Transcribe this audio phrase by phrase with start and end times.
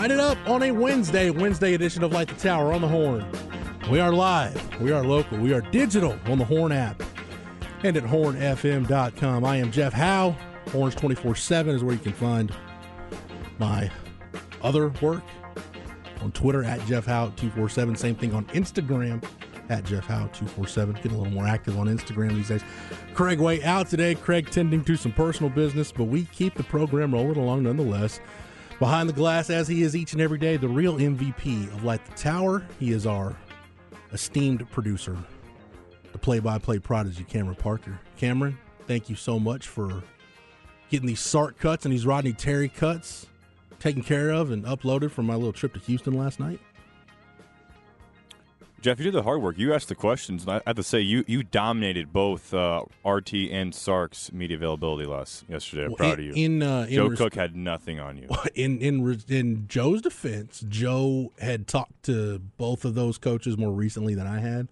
[0.00, 3.22] Light it up on a Wednesday, Wednesday edition of Light the Tower on the Horn.
[3.90, 7.02] We are live, we are local, we are digital on the Horn app
[7.82, 9.44] and at hornfm.com.
[9.44, 10.34] I am Jeff Howe.
[10.72, 12.50] Horns 24 7 is where you can find
[13.58, 13.90] my
[14.62, 15.22] other work
[16.22, 17.94] on Twitter at Jeff Howe 247.
[17.94, 19.22] Same thing on Instagram
[19.68, 20.94] at Jeff Howe 247.
[20.94, 22.64] Getting a little more active on Instagram these days.
[23.12, 24.14] Craig Way out today.
[24.14, 28.18] Craig tending to some personal business, but we keep the program rolling along nonetheless.
[28.80, 32.02] Behind the glass, as he is each and every day, the real MVP of Light
[32.06, 32.66] the Tower.
[32.78, 33.36] He is our
[34.14, 35.18] esteemed producer,
[36.12, 38.00] the play by play prodigy, Cameron Parker.
[38.16, 40.02] Cameron, thank you so much for
[40.88, 43.26] getting these Sark cuts and these Rodney Terry cuts
[43.80, 46.58] taken care of and uploaded from my little trip to Houston last night.
[48.82, 49.58] Jeff, you did the hard work.
[49.58, 50.42] You asked the questions.
[50.44, 55.06] and I have to say, you you dominated both uh, RT and Sark's media availability
[55.06, 55.84] last yesterday.
[55.84, 56.44] I'm Well, proud in- of you.
[56.44, 58.28] in, uh, in Joe res- Cook had nothing on you.
[58.54, 64.14] in in in Joe's defense, Joe had talked to both of those coaches more recently
[64.14, 64.68] than I had.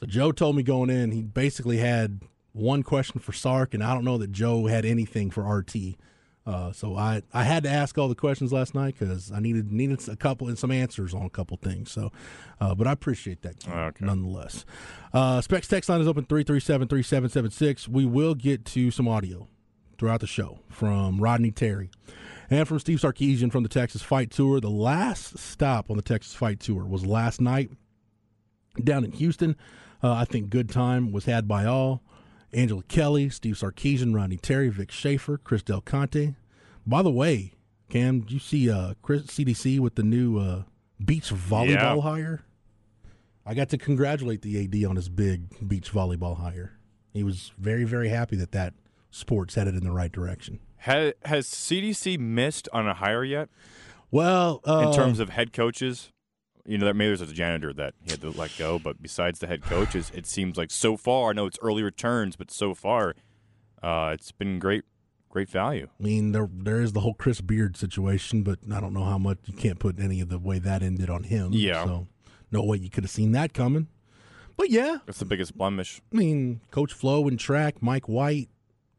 [0.00, 2.20] So Joe told me going in, he basically had
[2.52, 5.96] one question for Sark, and I don't know that Joe had anything for RT.
[6.46, 9.72] Uh, so I, I had to ask all the questions last night because I needed
[9.72, 11.90] needed a couple and some answers on a couple things.
[11.90, 12.12] So,
[12.60, 14.04] uh, but I appreciate that Okay.
[14.04, 14.66] nonetheless.
[15.14, 17.88] Uh, Specs text line is open 337-3776.
[17.88, 19.48] We will get to some audio
[19.98, 21.90] throughout the show from Rodney Terry
[22.50, 24.60] and from Steve Sarkisian from the Texas Fight Tour.
[24.60, 27.70] The last stop on the Texas Fight Tour was last night
[28.82, 29.56] down in Houston.
[30.02, 32.02] Uh, I think good time was had by all.
[32.54, 36.34] Angela Kelly, Steve Sarkisian, Rodney Terry, Vic Schaefer, Chris Del Conte.
[36.86, 37.52] By the way,
[37.90, 40.62] Cam, did you see uh, Chris CDC with the new uh,
[41.04, 42.00] beach volleyball Yeah.
[42.00, 42.42] hire?
[43.46, 46.72] I got to congratulate the AD on his big beach volleyball hire.
[47.12, 48.74] He was very, very happy that that
[49.10, 50.60] sport's headed in the right direction.
[50.80, 53.48] Ha- has CDC missed on a hire yet
[54.10, 56.10] Well, uh, in terms of head coaches?
[56.66, 59.38] You know, that maybe there's a janitor that he had to let go, but besides
[59.38, 61.30] the head coaches, it seems like so far.
[61.30, 63.14] I know it's early returns, but so far,
[63.82, 64.84] uh, it's been great,
[65.28, 65.88] great value.
[66.00, 69.18] I mean, there there is the whole Chris Beard situation, but I don't know how
[69.18, 71.50] much you can't put any of the way that ended on him.
[71.52, 71.84] Yeah.
[71.84, 72.06] So
[72.50, 73.88] no way you could have seen that coming.
[74.56, 76.00] But yeah, That's the biggest blemish.
[76.12, 78.48] I mean, Coach Flo in track, Mike White,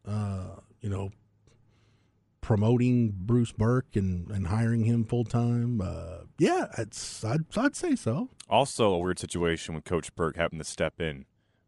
[0.06, 1.10] uh, you know,
[2.46, 5.80] promoting Bruce Berque and, and hiring him full time.
[5.80, 8.28] Uh, yeah, it's I'd, I'd say so.
[8.48, 11.24] Also, a weird situation when Coach Berque happened to step in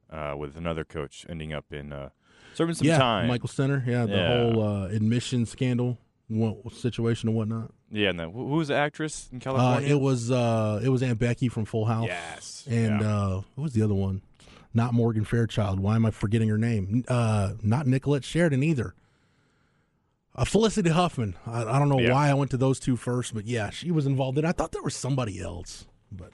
[0.09, 2.11] uh, with another coach ending up in uh,
[2.55, 3.27] serving some yeah, time.
[3.27, 3.83] Michael Center.
[3.85, 4.29] Yeah, the Yeah.
[4.29, 7.73] whole uh, admission scandal what, situation and whatnot.
[7.91, 9.89] Yeah, and then who was the actress in Uh, California?
[9.97, 12.07] it was uh, it was Aunt Becky from Full House.
[12.07, 13.17] yes, And yeah.
[13.17, 14.23] uh, what was the other one?
[14.73, 15.81] Not Morgan Fairchild.
[15.81, 17.03] Why am I forgetting her name?
[17.09, 18.95] Uh, not Nicolette Sheridan either.
[20.39, 21.35] Uh, Felicity Huffman.
[21.47, 22.13] I, I don't know Yeah.
[22.13, 24.45] why I went to those two first, but yeah, she was involved in.
[24.45, 24.49] it.
[24.49, 26.31] I thought there was somebody else, but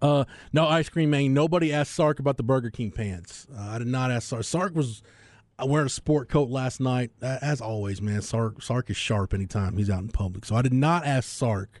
[0.00, 1.34] uh, no ice cream man.
[1.34, 3.46] Nobody asked Sark about the Burger King pants.
[3.54, 4.44] Uh, I did not ask Sark.
[4.44, 5.02] Sark was
[5.58, 8.00] uh, wearing a sport coat last night, as always.
[8.02, 10.44] Man, Sark Sark is sharp anytime he's out in public.
[10.46, 11.80] So I did not ask Sark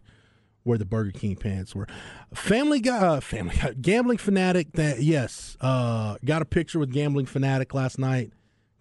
[0.64, 1.86] where the Burger King pants were.
[2.34, 4.72] Family guy, uh, family guy, gambling fanatic.
[4.72, 8.32] That yes, uh, got a picture with gambling fanatic last night.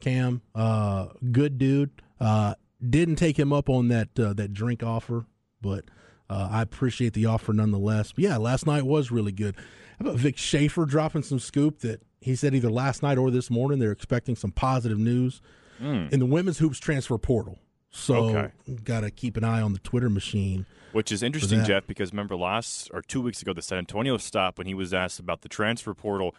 [0.06, 1.90] Cam, uh, good dude.
[2.20, 2.54] Uh,
[2.88, 5.26] didn't take him up on that uh, that drink offer,
[5.62, 5.86] but
[6.29, 8.12] uh, I appreciate the offer nonetheless.
[8.12, 9.56] But yeah, last night was really good.
[9.97, 13.50] How about Vic Schaefer dropping some scoop that he said either last night or this
[13.50, 15.41] morning they're expecting some positive news
[15.79, 17.58] in the women's hoops transfer portal.
[17.90, 18.52] So Okay.
[18.84, 20.68] got to keep an eye on the Twitter machine.
[20.91, 21.64] Which is interesting.
[21.66, 24.94] Jeff, because remember last or two weeks ago, the San Antonio stop when he was
[24.94, 26.35] asked about the transfer portal.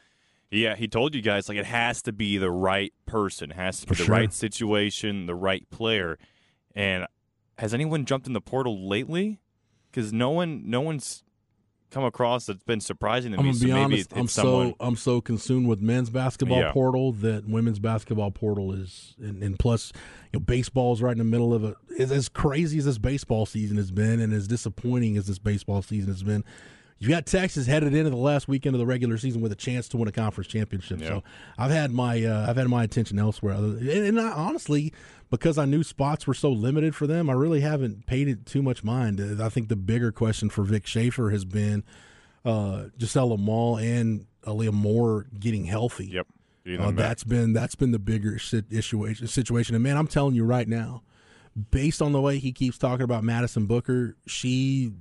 [0.50, 3.81] Yeah, he told you guys like it has to be the right person, it has
[3.81, 4.14] to be For the sure.
[4.14, 6.19] right situation, the right player.
[6.75, 7.06] And
[7.58, 9.40] has anyone jumped in the portal lately?
[9.90, 11.22] Because no one, no one's
[11.90, 13.50] come across that's been surprising to I'm me.
[13.52, 14.10] gonna so be maybe honest.
[14.12, 14.69] it's I'm someone.
[14.70, 16.72] so I'm so consumed with men's basketball Yeah.
[16.72, 19.92] portal that women's basketball portal is, and, and plus,
[20.32, 21.76] you know, baseball's right in the middle of it.
[21.99, 26.10] As crazy as this baseball season has been, and as disappointing as this baseball season
[26.12, 26.44] has been,
[26.98, 29.88] you got Texas headed into the last weekend of the regular season with a chance
[29.88, 31.00] to win a conference championship.
[31.00, 31.08] Yeah.
[31.08, 31.22] So
[31.58, 33.54] I've had my uh, I've had my attention elsewhere.
[33.54, 34.93] And, and I, honestly,
[35.31, 38.62] because I knew spots were so limited for them, I really haven't paid it too
[38.62, 39.20] much mind.
[39.40, 41.84] I think the bigger question for Vic Schaefer has been
[42.44, 46.06] uh, Gisela Mall and Aaliyah Moore getting healthy.
[46.06, 46.26] Yep.
[46.81, 49.26] Uh, that's been that's been the bigger situation.
[49.28, 51.02] Situation, and man, I'm telling you right now,
[51.70, 54.92] based on the way he keeps talking about Madison Booker, she,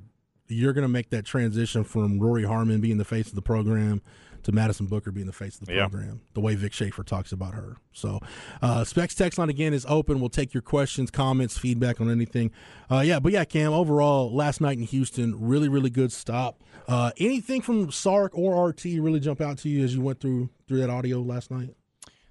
[0.48, 4.02] you're going to make that transition from Rori Harmon being the face of the program
[4.44, 5.88] to Madison Booker being the face of the Yeah.
[5.88, 6.22] program.
[6.36, 7.78] The way Vic Schaefer talks about her.
[7.94, 8.20] So,
[8.62, 10.20] uh, Specs text line again is open.
[10.20, 12.52] We'll take your questions, comments, feedback on anything.
[12.92, 13.74] Uh, yeah, but yeah, Cam.
[13.74, 16.62] Overall, last night in Houston, really, really good stop.
[16.88, 20.50] Uh, anything from Sark or RT really jump out to you as you went through
[20.68, 21.72] through that audio last night?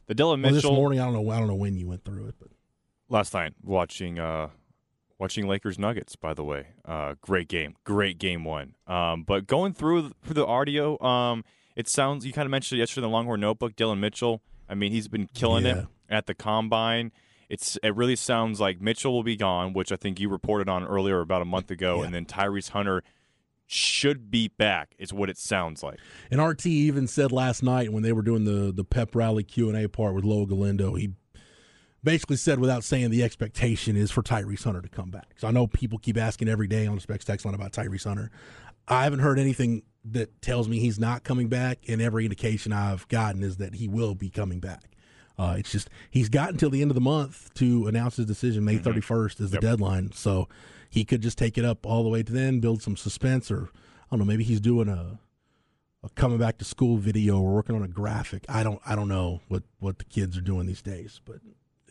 [0.07, 1.31] the Dylan Well, this morning, I don't know.
[1.31, 2.49] I don't know when you went through it, but
[3.09, 4.51] last night watching uh
[5.25, 6.67] watching Lakers Nuggets by the way.
[6.85, 8.75] Uh great game great game one.
[8.87, 11.45] Um but going through through the audio um
[11.77, 14.43] it sounds you kind of mentioned it yesterday in the Longhorn Notebook Dillon Mitchell.
[14.69, 15.79] I mean he's been killing Yeah.
[15.81, 17.11] it at the combine.
[17.49, 20.85] It's it really sounds like Mitchell will be gone which I think you reported on
[20.85, 22.05] earlier about a month ago Yeah.
[22.07, 23.03] and then Tyrese Hunter
[23.67, 25.99] should be back is what it sounds like.
[26.31, 29.71] And RT even said last night when they were doing the the pep rally Q
[29.71, 31.13] and A part with Loa Galindo, he
[32.05, 35.31] basically said without saying the expectation is for Tyrese Hunter to come back.
[35.37, 38.05] So I know people keep asking every day on the Specs text line about Tyrese
[38.05, 38.31] Hunter.
[38.87, 43.09] I haven't heard anything that tells me he's not coming back, and every indication I've
[43.09, 44.91] gotten is that he will be coming back.
[45.39, 48.65] Uh, it's just he's got until the end of the month to announce his decision.
[48.65, 49.63] May 31st is the Yep.
[49.63, 50.49] deadline, so
[50.91, 53.71] he could just take it up all the way to then, build some suspense, or
[53.73, 55.19] I don't know, maybe he's doing a
[56.05, 58.45] a coming back to school video or working on a graphic.
[58.49, 61.39] I don't I don't know what what the kids are doing these days, but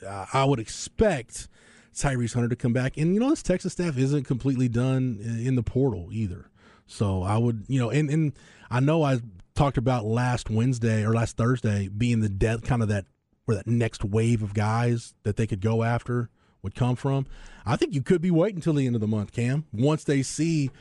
[0.04, 1.48] uh, I would expect
[1.94, 2.98] Tyrese Hunter to come back.
[2.98, 6.50] And you know, this Texas staff isn't completely done in the portal either.
[6.86, 8.34] So I would, you know, and and
[8.70, 9.20] I know I
[9.56, 13.06] talked about last Wednesday or last Thursday being the death kind of that
[13.46, 16.30] where that next wave of guys that they could go after
[16.62, 17.26] would come from.
[17.66, 19.66] I think you could be waiting until the end of the month, Cam.
[19.74, 20.72] Once they see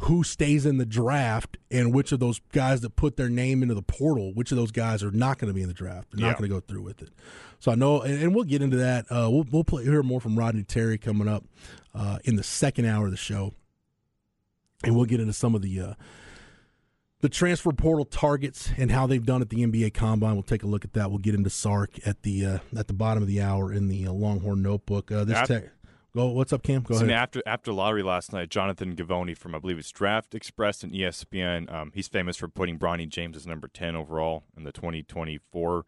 [0.00, 3.74] who stays in the draft and which of those guys that put their name into
[3.74, 6.20] the portal, which of those guys are not going to be in the draft, they're
[6.20, 6.26] Yeah.
[6.32, 7.08] not going to go through with it.
[7.60, 9.06] So I know, and, and we'll get into that.
[9.10, 11.44] Uh, we'll we'll play, hear more from Rodney Terry coming up
[11.94, 13.54] uh, in the second hour of the show,
[14.84, 15.94] and we'll get into some of the uh,
[17.22, 20.34] the transfer portal targets and how they've done at the NBA Combine.
[20.34, 21.08] We'll take a look at that.
[21.08, 24.06] We'll get into Sark at the uh, at the bottom of the hour in the
[24.06, 25.10] uh, Longhorn Notebook.
[25.10, 25.64] Uh, this tech.
[26.16, 26.26] Go.
[26.28, 26.80] What's up, Cam?
[26.82, 27.10] Go So ahead.
[27.14, 31.70] after after lottery last night, Jonathan Givony from I believe it's Draft Express and ESPN.
[31.70, 35.84] Um, he's famous for putting Bronny James as number ten overall in the 2024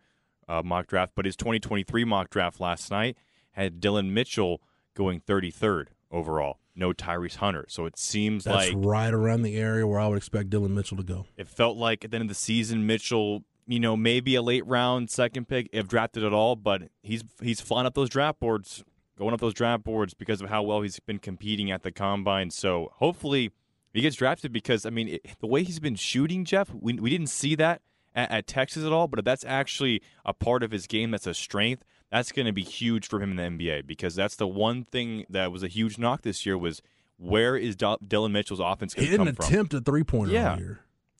[0.47, 1.13] uh, mock draft.
[1.15, 3.17] But his 2023 mock draft last night
[3.53, 4.61] had Dillon Mitchell
[4.95, 6.59] going 33rd overall.
[6.77, 7.65] No Tyrese Hunter.
[7.69, 10.99] So it seems That's like right around the area where I would expect Dillon Mitchell
[10.99, 11.25] to go.
[11.39, 14.67] it felt like at the end of the season, Mitchell, you know, maybe a late
[14.67, 18.85] round second pick if drafted at all, but he's he's flying up those draft boards,
[19.19, 22.51] going up those draft boards because of how well he's been competing at the combine.
[22.51, 23.51] So hopefully
[23.93, 27.11] he gets drafted because I mean it, the way he's been shooting, Jeff, we we
[27.11, 27.83] didn't see that
[28.15, 31.27] at, at Texas at all, but if that's actually a part of his game that's
[31.27, 31.85] a strength.
[32.11, 35.27] That's going to be huge for him in the NBA because that's the one thing
[35.29, 36.81] that was a huge knock this year was
[37.19, 40.57] where is D- Dillon Mitchell's offense He going to didn't attempt a three pointer Yeah.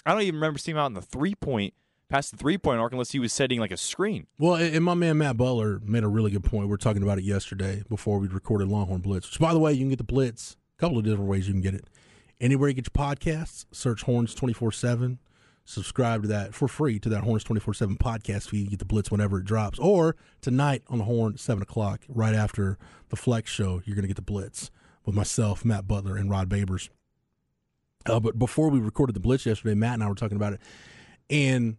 [0.07, 1.75] I don't even remember seeing him out in the three point,
[2.09, 4.27] past the three point arc, unless he was setting like a screen.
[4.39, 6.65] Well, and my man Matt Butler made a really good point.
[6.65, 9.31] We were talking about it yesterday before we recorded Longhorn Blitz.
[9.31, 11.47] Which, by the way, you can get the Blitz a couple of different ways.
[11.47, 11.87] You can get it
[12.41, 13.67] anywhere you get your podcasts.
[13.73, 15.19] Search Horns twenty four seven.
[15.65, 18.65] Subscribe to that for free to that Horns twenty four seven podcast feed.
[18.65, 19.79] You get the Blitz whenever it drops.
[19.79, 22.79] Or tonight on the Horn seven o'clock, right after
[23.11, 24.71] the Flex show, you're going to get the Blitz
[25.05, 26.89] with myself, Matt Butler, and Rod Babers.
[28.07, 30.61] Uh, but before we recorded the Blitz yesterday, Matt and I were talking about it,
[31.29, 31.77] and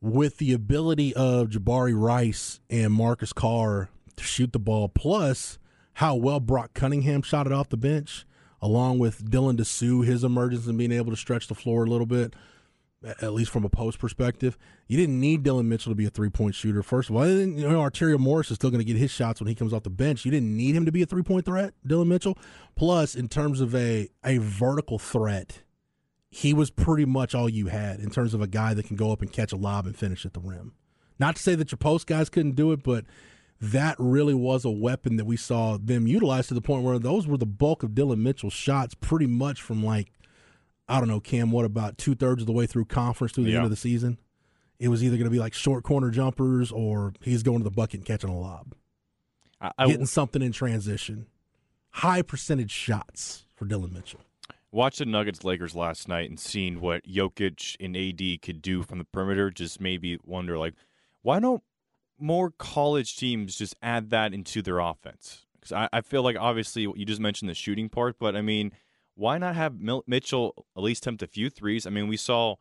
[0.00, 5.58] with the ability of Jabari Rice and Marcus Carr to shoot the ball, plus
[5.94, 8.24] how well Brock Cunningham shot it off the bench,
[8.62, 12.06] along with Dylan Disu, his emergence and being able to stretch the floor a little
[12.06, 12.34] bit,
[13.04, 14.56] at least from a post perspective.
[14.86, 16.82] You didn't need Dillon Mitchell to be a three point shooter.
[16.82, 19.48] First of all, you know, Arterio Morris is still going to get his shots when
[19.48, 20.24] he comes off the bench.
[20.24, 22.38] You didn't need him to be a three point threat, Dillon Mitchell.
[22.76, 25.62] Plus, in terms of a, a vertical threat,
[26.30, 29.12] he was pretty much all you had in terms of a guy that can go
[29.12, 30.72] up and catch a lob and finish at the rim.
[31.18, 33.04] Not to say that your post guys couldn't do it, but
[33.60, 37.26] that really was a weapon that we saw them utilize to the point where those
[37.26, 40.12] were the bulk of Dillon Mitchell's shots, pretty much from like,
[40.88, 43.50] I don't know, Cam, what about two thirds of the way through conference through the
[43.50, 43.56] Yeah.
[43.56, 44.18] end of the season?
[44.78, 47.70] It was either going to be like short corner jumpers or he's going to the
[47.70, 48.74] bucket and catching a lob,
[49.60, 51.26] I, I, getting something in transition.
[51.90, 54.20] High percentage shots for Dillon Mitchell.
[54.70, 58.98] Watched the Nuggets Lakers last night and seeing what Jokic and AD could do from
[58.98, 60.74] the perimeter just made me wonder like
[61.22, 61.62] why don't
[62.18, 65.46] more college teams just add that into their offense?
[65.54, 68.72] Because I, I feel like obviously you just mentioned the shooting part, but I mean,
[69.14, 71.86] why not have Mil- Mitchell at least attempt a few threes?
[71.86, 72.56] I mean, we saw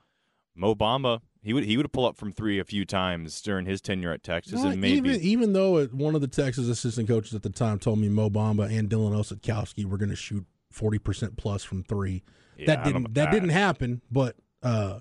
[0.55, 1.21] Mo Bamba.
[1.41, 4.23] He would he would pull up from three a few times during his tenure at
[4.23, 7.49] Texas, and maybe even even though it, one of the Texas assistant coaches at the
[7.49, 10.45] time told me Mo Bamba and Dylan Osetkowski were going to shoot
[10.77, 12.23] forty percent plus from three.
[12.57, 14.99] Yeah, that I don't know didn't that about didn't happen, but uh,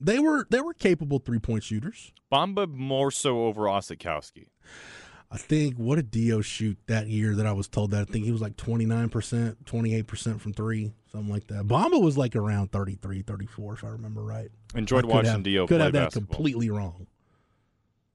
[0.00, 2.12] they were they were capable three point shooters.
[2.32, 4.48] Bamba more so over Osetkowski.
[5.30, 8.24] I think what did Dio shoot that year that I was told that I think
[8.24, 11.66] he was like 29%, 28% from 3, something like that.
[11.66, 14.48] Bamba was like around 33, 34 if I remember right.
[14.74, 16.34] Enjoyed I watching have, Dio could play have that basketball.
[16.34, 17.06] completely wrong.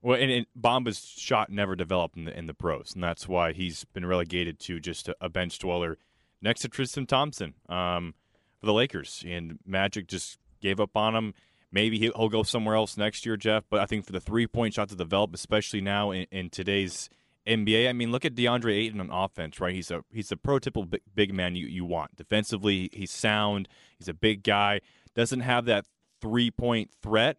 [0.02, 3.54] Well, and, and Bamba's shot never developed in the in the pros, and that's why
[3.54, 5.98] he's been relegated to just a, a bench dweller
[6.44, 8.14] next to Tristan Thompson um,
[8.60, 9.24] for the Lakers.
[9.28, 11.34] And Magic just gave up on him.
[11.72, 13.64] Maybe he'll, go somewhere else next year, Jeff.
[13.68, 17.10] But I think for the three point shot to develop, especially now in, in today's
[17.48, 19.74] NBA, I mean, look at DeAndre Ayton on offense, right?
[19.74, 22.16] He's a he's a prototypical big, big man you, you want.
[22.16, 23.68] Defensively, he's sound.
[23.98, 24.82] He's a big guy.
[25.16, 25.86] Doesn't have that
[26.22, 27.38] three point threat.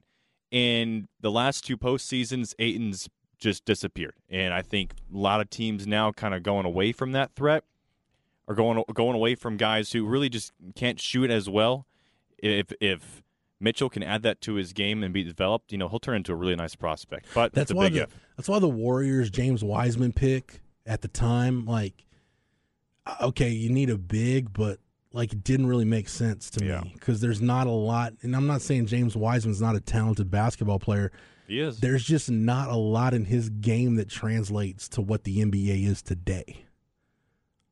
[0.51, 3.09] In the last two postseasons, Ayton's
[3.39, 7.11] just disappeared, and I think a lot of teams now kind of going away from
[7.13, 7.65] that threat,
[8.49, 11.87] are going going away from guys who really just can't shoot as well.
[12.39, 13.23] If if
[13.61, 16.33] Mitchell can add that to his game and be developed, you know, he'll turn into
[16.33, 17.27] a really nice prospect.
[17.35, 18.11] But That's why big the, if.
[18.37, 22.05] that's why the Warriors James Wiseman pick at the time like
[23.07, 24.79] uh, okay, you need a big but
[25.13, 26.81] like it didn't really make sense to Yeah.
[26.81, 30.31] me because there's not a lot and I'm not saying James Wiseman's not a talented
[30.31, 31.13] basketball player.
[31.47, 31.79] He is.
[31.81, 36.01] there's just not a lot in his game that translates to what the NBA is
[36.03, 36.65] today.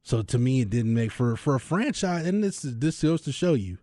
[0.02, 3.32] So to me, it didn't make for for a franchise, and this this goes to
[3.32, 3.78] show you,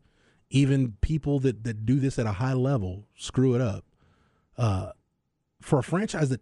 [0.50, 3.86] even people that that do this at a high level screw it up.
[4.58, 4.92] Uh,
[5.62, 6.42] for a franchise that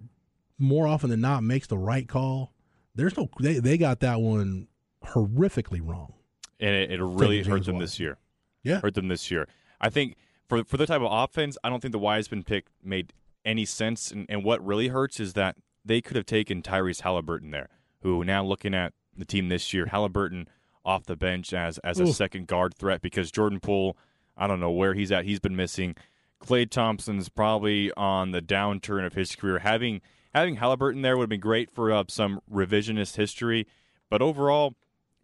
[0.58, 2.54] more often than not makes the right call,
[2.96, 4.68] there's no they they got that one
[5.04, 6.14] horrifically wrong.
[6.60, 8.18] and it, it really hurt them this year.
[8.64, 8.82] Yeah.
[8.82, 9.48] hurt them this year.
[9.80, 10.16] I think
[10.48, 13.14] for for the type of offense, I don't think the Wiseman pick made
[13.46, 14.12] any sense.
[14.12, 15.56] And, and what really hurts is that
[15.86, 17.70] they could have taken Tyrese Halliburton there,
[18.02, 20.48] who now looking at the team this year, Halliburton
[20.86, 22.14] off the bench as as a Ooh.
[22.14, 23.98] second guard threat because Jordan Poole,
[24.38, 25.26] I don't know where he's at.
[25.26, 25.96] He's been missing.
[26.42, 29.60] Klay Thompson's probably on the downturn of his career.
[29.60, 30.02] Having
[30.34, 33.68] having Halliburton there would have been great for uh, some revisionist history,
[34.10, 34.76] but overall,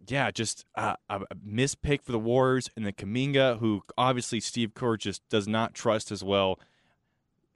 [0.07, 4.73] yeah, just uh, a a mispick for the Warriors, and the Kuminga, who obviously Steve
[4.73, 6.59] Kerr just does not trust as well.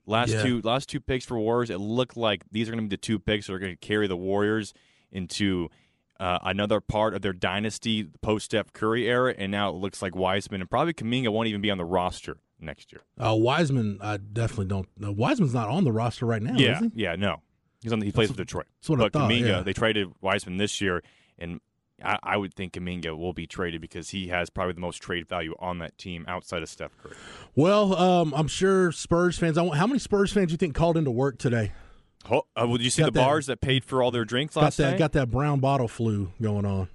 [0.06, 0.42] Last Yeah.
[0.42, 3.00] two last two picks for Warriors, it looked like these are going to be the
[3.00, 4.72] two picks that are going to carry the Warriors
[5.12, 5.68] into
[6.20, 10.16] uh, another part of their dynasty, post Steph Curry era, and now it looks like
[10.16, 13.02] Wiseman and probably Kuminga won't even be on the roster next year.
[13.18, 14.88] Uh, Wiseman, I definitely don't.
[14.96, 16.54] No, Wiseman's not on the roster right now.
[16.56, 17.02] yeah, is he?
[17.02, 17.42] yeah, no,
[17.82, 18.00] he's on.
[18.00, 18.66] The, he plays for Detroit.
[18.80, 19.60] that's what I but thought, Kuminga, yeah.
[19.62, 21.02] they traded Wiseman this year,
[21.38, 21.60] and
[22.02, 25.28] I, I would think Kuminga will be traded because he has probably the most trade
[25.28, 27.14] value on that team outside of Steph Curry.
[27.54, 29.56] Well, um, I'm sure Spurs fans.
[29.56, 31.72] I how many Spurs fans do you think called into work today?
[32.30, 34.24] Oh, uh, well, did you see Got the that- bars that paid for all their
[34.24, 34.98] drinks Got last that night?
[34.98, 36.88] got that brown bottle flu going on.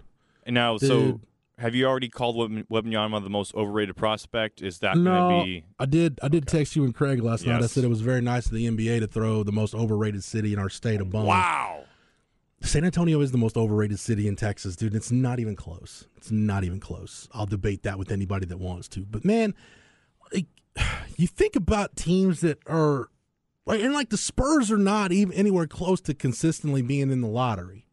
[0.44, 1.22] and now, so
[1.58, 4.62] have you already called Web- Wembanyama the most overrated prospect?
[4.62, 5.66] Is that No, going to be?
[5.80, 6.20] I did.
[6.22, 7.62] I did text you and Craig last night.
[7.64, 10.54] I said it was very nice of the NBA to throw the most overrated city
[10.54, 11.26] in our state a bone.
[11.28, 11.86] Wow.
[12.62, 14.96] San Antonio is the most overrated city in Texas, dude.
[14.96, 16.08] It's not even close.
[16.16, 17.28] It's not even close.
[17.34, 19.02] I'll debate that with anybody that wants to.
[19.02, 19.54] But man,
[20.34, 20.46] like,
[21.18, 23.10] you think about teams that are
[23.66, 27.28] like, and like the Spurs are not even anywhere close to consistently being in the
[27.28, 27.88] lottery.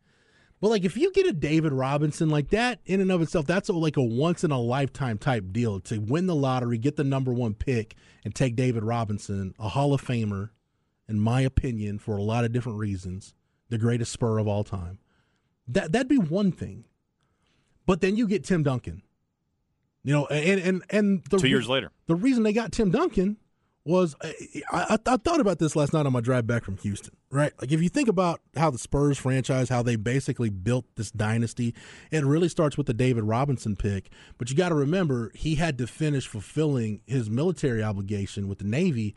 [0.61, 3.71] But like, if you get a David Robinson like that, in and of itself, that's
[3.71, 7.05] a, like a once in a lifetime type deal to win the lottery, get the
[7.05, 10.51] number one pick, and take David Robinson, a Hall of Famer,
[11.09, 13.33] in my opinion, for a lot of different reasons,
[13.71, 14.99] the greatest Spur of all time.
[15.67, 16.85] That that'd be one thing.
[17.87, 19.03] But then you get Tim Duncan.
[20.03, 21.91] You know, and and and the Two re- years later.
[22.07, 23.39] the reason they got Tim Duncan
[23.91, 24.35] was I,
[24.73, 27.15] I, I thought about this last night on my drive back from Houston.
[27.33, 31.13] Right, like if you think about how the Spurs franchise, how they basically built this
[31.13, 31.75] dynasty,
[32.11, 34.11] it really starts with the David Robinson pick.
[34.39, 38.65] But you got to remember he had to finish fulfilling his military obligation with the
[38.65, 39.15] Navy,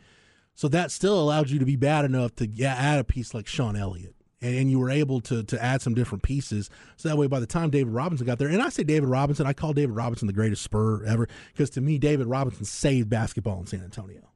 [0.53, 3.48] so that still allowed you to be bad enough to yeah, add a piece like
[3.48, 4.15] Sean Elliott.
[4.42, 6.70] And, and you were able to to add some different pieces.
[6.98, 9.48] So that way, by the time David Robinson got there, and I say David Robinson,
[9.48, 13.60] I call David Robinson the greatest Spur ever because to me, David Robinson saved basketball
[13.60, 14.33] in San Antonio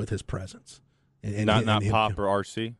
[0.00, 0.80] with his presence.
[1.22, 2.74] And, and- not and not Pop or RC.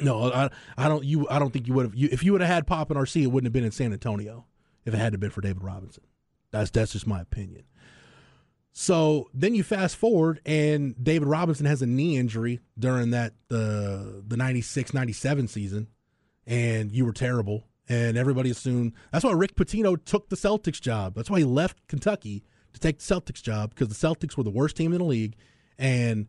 [0.00, 1.04] No, I, I don't.
[1.04, 1.94] You, I don't think you would have.
[1.94, 3.92] You, if you would have had Pop and RC, it wouldn't have been in San
[3.94, 4.44] Antonio
[4.84, 6.04] if it had to been for David Robinson.
[6.50, 7.64] That's that's just my opinion.
[8.72, 14.20] So then you fast forward, and David Robinson has a knee injury during that uh,
[14.26, 15.88] the 96 97 season,
[16.46, 17.64] and you were terrible.
[17.88, 21.14] And everybody assumed that's why Rick Pitino took the Celtics job.
[21.14, 22.44] That's why he left Kentucky
[22.74, 25.36] to take the Celtics job because the Celtics were the worst team in the league,
[25.78, 26.26] and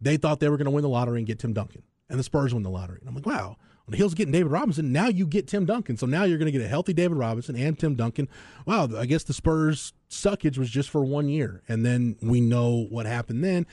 [0.00, 1.82] they thought they were going to win the lottery and get Tim Duncan.
[2.08, 2.98] And the Spurs win the lottery.
[3.00, 5.64] And I'm like, wow, on the heels of getting David Robinson, now you get Tim
[5.64, 5.96] Duncan.
[5.96, 8.28] So now you're going to get a healthy David Robinson and Tim Duncan.
[8.66, 11.62] Wow, I guess the Spurs suckage was just for one year.
[11.68, 13.66] And then we know what happened then.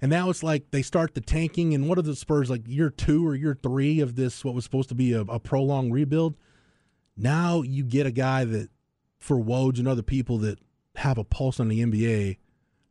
[0.00, 1.74] And now it's like they start the tanking.
[1.74, 4.64] And what are the Spurs like year two or year three of this, what was
[4.64, 6.36] supposed to be a, a prolonged rebuild?
[7.16, 8.70] Now you get a guy that,
[9.18, 10.60] for Woj and other people that
[10.96, 12.38] have a pulse on the NBA,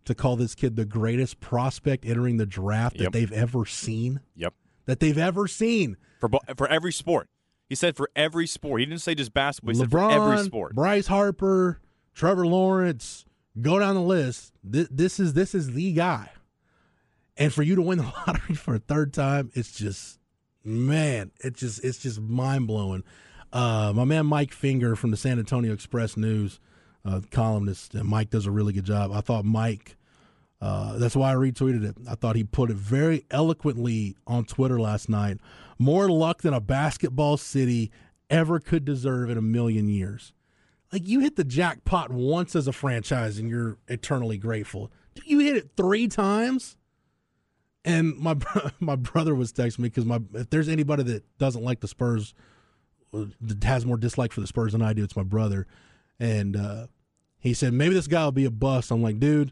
[0.08, 3.04] to call this kid the greatest prospect entering the draft Yep.
[3.06, 4.20] that they've ever seen.
[4.36, 4.54] Yep.
[4.86, 5.98] That they've ever seen.
[6.20, 7.30] For for every sport.
[7.70, 8.80] He said for every sport.
[8.80, 9.74] He didn't say just basketball.
[9.74, 10.74] He said for LeBron, every sport.
[10.76, 11.80] Bryce Harper,
[12.14, 13.26] Trevor Lawrence,
[13.62, 14.54] go down the list.
[14.64, 16.30] This, this is this is the guy.
[17.36, 20.20] And for you to win the lottery for a third time, it's just
[20.64, 23.04] man, it's just it's just mind blowing.
[23.54, 26.60] Uh, my man Mike Finger from the San Antonio Express News,
[27.06, 29.12] uh, columnist, and Mike does a really good job.
[29.12, 29.97] I thought Mike.
[30.60, 31.96] Uh, that's why I retweeted it.
[32.10, 35.38] I thought he put it very eloquently on Twitter last night.
[35.78, 37.92] More luck than a basketball city
[38.30, 40.34] ever could deserve in a million years.
[40.92, 44.92] Like you hit the jackpot once as a franchise and you're eternally grateful.
[45.26, 46.78] You hit it three times.
[47.86, 48.36] And my
[48.80, 52.34] my brother was texting me because my if there's anybody that doesn't like the Spurs,
[53.14, 55.68] uh, that has more dislike for the Spurs than I do, it's my brother.
[56.20, 56.88] And uh,
[57.38, 58.92] he said maybe this guy will be a bust.
[58.92, 59.52] I'm like, dude,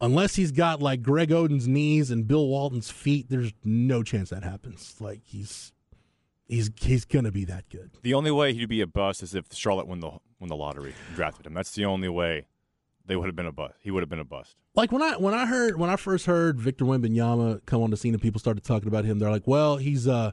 [0.00, 4.42] unless he's got like Greg Oden's knees and Bill Walton's feet, there's no chance that
[4.42, 4.96] happens.
[5.00, 5.72] Like he's
[6.46, 7.90] he's he's gonna be that good.
[8.02, 10.94] The only way he'd be a bust is if Charlotte won the won the lottery
[11.06, 11.54] and drafted him.
[11.54, 12.46] That's the only way
[13.04, 13.74] they would have been a bust.
[13.80, 14.56] He would have been a bust.
[14.74, 17.96] Like when I when I heard when I first heard Victor Wembanyama come on the
[17.96, 20.32] scene and people started talking about him, they're like, well, he's uh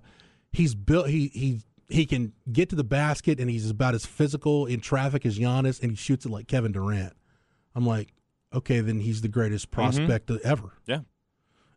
[0.51, 4.65] he's built he he he can get to the basket and he's about as physical
[4.65, 7.13] in traffic as Giannis and he shoots it like Kevin Durant.
[7.75, 8.13] I'm like,
[8.55, 9.81] okay, then he's the greatest mm-hmm.
[9.81, 10.73] prospect ever.
[10.85, 11.01] Yeah.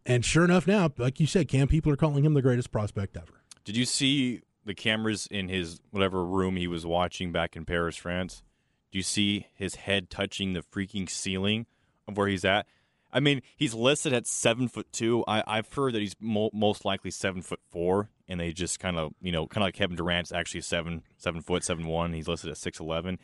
[0.06, 3.16] And sure enough, now, like you said, Cam, people are calling him the greatest prospect
[3.16, 3.42] ever.
[3.64, 7.96] Did you see the cameras in his whatever room he was watching back in Paris,
[7.96, 8.42] France?
[8.90, 11.66] Do you see his head touching the freaking ceiling
[12.06, 12.66] of where he's at?
[13.12, 15.24] I mean, he's listed at seven foot two.
[15.26, 18.98] I, I've heard that he's mo- most likely seven foot four, and they just kind
[18.98, 22.12] of, you know, kind of like Kevin Durant's actually seven, seven foot, seven one.
[22.12, 23.18] He's listed at six eleven.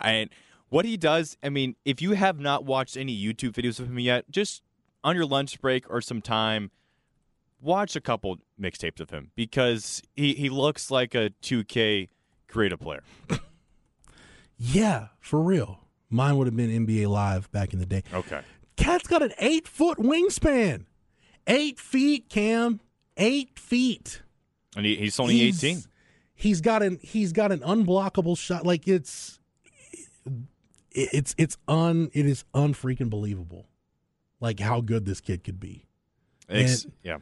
[0.00, 0.30] And
[0.68, 3.98] what he does, I mean, if you have not watched any YouTube videos of him
[3.98, 4.62] yet, just
[5.04, 6.70] on your lunch break or some time,
[7.60, 12.08] watch a couple mixtapes of him because he, he looks like a 2K
[12.48, 13.02] creative player.
[14.60, 15.80] Yeah, for real.
[16.10, 18.02] Mine would have been NBA Live back in the day.
[18.12, 18.40] Okay.
[18.76, 20.86] Cat's got an eight foot wingspan.
[21.46, 22.80] Eight feet, Cam.
[23.16, 24.22] Eight feet.
[24.76, 25.82] And he, he's only He's- 18.
[26.34, 28.64] He's got an he's got an unblockable shot.
[28.64, 29.37] Like it's
[30.92, 33.68] it- it's it's un it is unfreaking believable.
[34.40, 35.84] Like how good this kid could be.
[36.48, 37.18] Ex- yeah.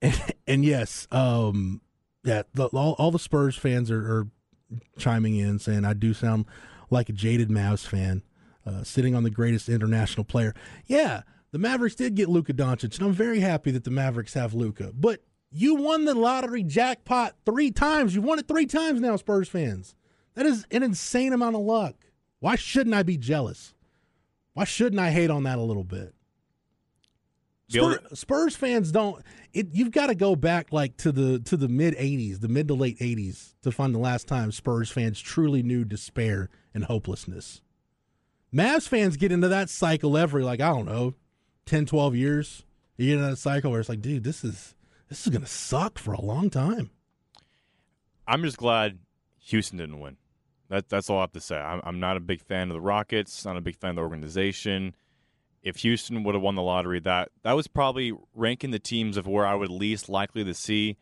[0.00, 1.80] And, and yes, um,
[2.24, 4.28] yeah, the, all, all the Spurs fans are, are
[4.98, 6.46] chiming in saying I do sound
[6.90, 8.22] like a jaded Mavs fan,
[8.66, 10.54] uh, sitting on the greatest international player.
[10.86, 14.54] Yeah, the Mavericks did get Luka Doncic, and I'm very happy that the Mavericks have
[14.54, 14.92] Luka.
[14.94, 18.14] But you won the lottery jackpot three times.
[18.14, 19.94] You won it three times now, Spurs fans.
[20.34, 21.94] That is an insane amount of luck.
[22.42, 23.72] Why shouldn't I be jealous?
[24.54, 26.12] Why shouldn't I hate on that a little bit?
[27.70, 29.22] Be able Spur, Spurs fans don't.
[29.52, 32.66] It, you've got to go back like to the to the mid '80s, the mid
[32.66, 37.62] to late '80s, to find the last time Spurs fans truly knew despair and hopelessness.
[38.52, 41.14] Mavs fans get into that cycle every like I don't know,
[41.66, 42.64] 10, 12 years.
[42.96, 44.74] You get into that cycle where it's like, dude, this is
[45.08, 46.90] this is gonna suck for a long time.
[48.26, 48.98] I'm just glad
[49.42, 50.16] Houston didn't win.
[50.72, 51.58] That, that's all I have to say.
[51.58, 54.02] I'm, I'm not a big fan of the Rockets, not a big fan of the
[54.02, 54.94] organization.
[55.62, 59.26] If Houston would have won the lottery, that that was probably ranking the teams of
[59.26, 60.96] where I would least likely to see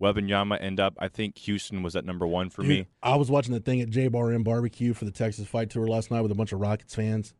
[0.00, 0.94] Wembanyama end up.
[1.00, 2.86] I think Houston was at number one for me.
[3.02, 5.88] I was watching the thing at J Bar M Barbecue for the Texas Fight Tour
[5.88, 7.34] last night with a bunch of Rockets fans.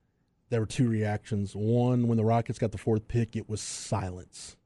[0.51, 1.55] There were two reactions.
[1.55, 4.57] One, when the Rockets got the fourth pick, it was silence,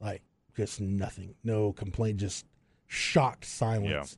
[0.00, 0.22] like
[0.56, 2.46] just nothing, no complaint, just
[2.86, 4.16] shocked silence.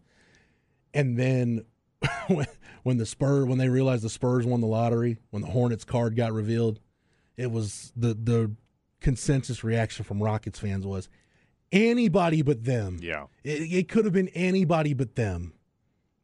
[0.94, 1.64] And then
[2.28, 2.46] when,
[2.82, 6.16] when the Spurs, when they realized the Spurs won the lottery, when the Hornets card
[6.16, 6.80] got revealed,
[7.37, 8.52] it was the the
[9.00, 11.09] consensus reaction from Rockets fans was
[11.72, 12.98] anybody but them.
[13.00, 13.26] Yeah.
[13.44, 15.52] It, it could have been anybody but them.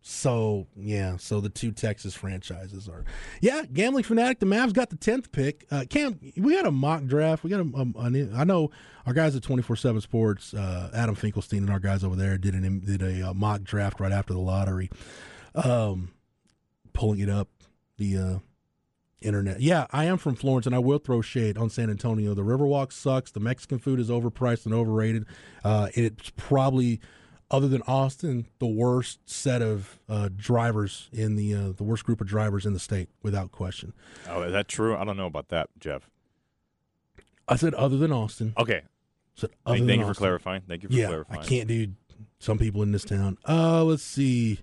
[0.05, 3.05] So yeah, so the two Texas franchises are
[3.41, 3.63] yeah.
[3.73, 5.65] Gambling fanatic, the Mavs got the tenth pick.
[5.71, 7.45] Uh, Cam, we had a mock draft.
[7.45, 8.73] We got a, a, a I know
[9.07, 12.37] our guys at twenty four seven Sports, uh, Adam Finkelstein and our guys over there
[12.37, 14.91] did an did a, uh, mock draft right after the lottery.
[15.55, 16.13] Um,
[16.93, 17.49] pulling it up
[17.99, 18.39] the uh,
[19.21, 19.61] internet.
[19.61, 22.35] Yeah, I am from Florence, and I will throw shade on San Antonio.
[22.35, 23.31] The Riverwalk sucks.
[23.31, 25.27] The Mexican food is overpriced and overrated.
[25.65, 27.01] Uh, it's probably
[27.51, 32.21] other than Austin, the worst set of uh, drivers in the uh, the worst group
[32.21, 33.93] of drivers in the state, without question.
[34.29, 34.97] Oh, is that true?
[34.97, 36.09] I don't know about that, Jeff.
[37.47, 38.55] I said other than Austin.
[38.57, 38.83] Okay.
[39.35, 40.15] said other thank, thank you Austin.
[40.15, 40.63] for clarifying.
[40.67, 41.41] Thank you for yeah, clarifying.
[41.41, 41.89] I can't do
[42.39, 43.37] some people in this town.
[43.47, 44.59] Uh, let's see.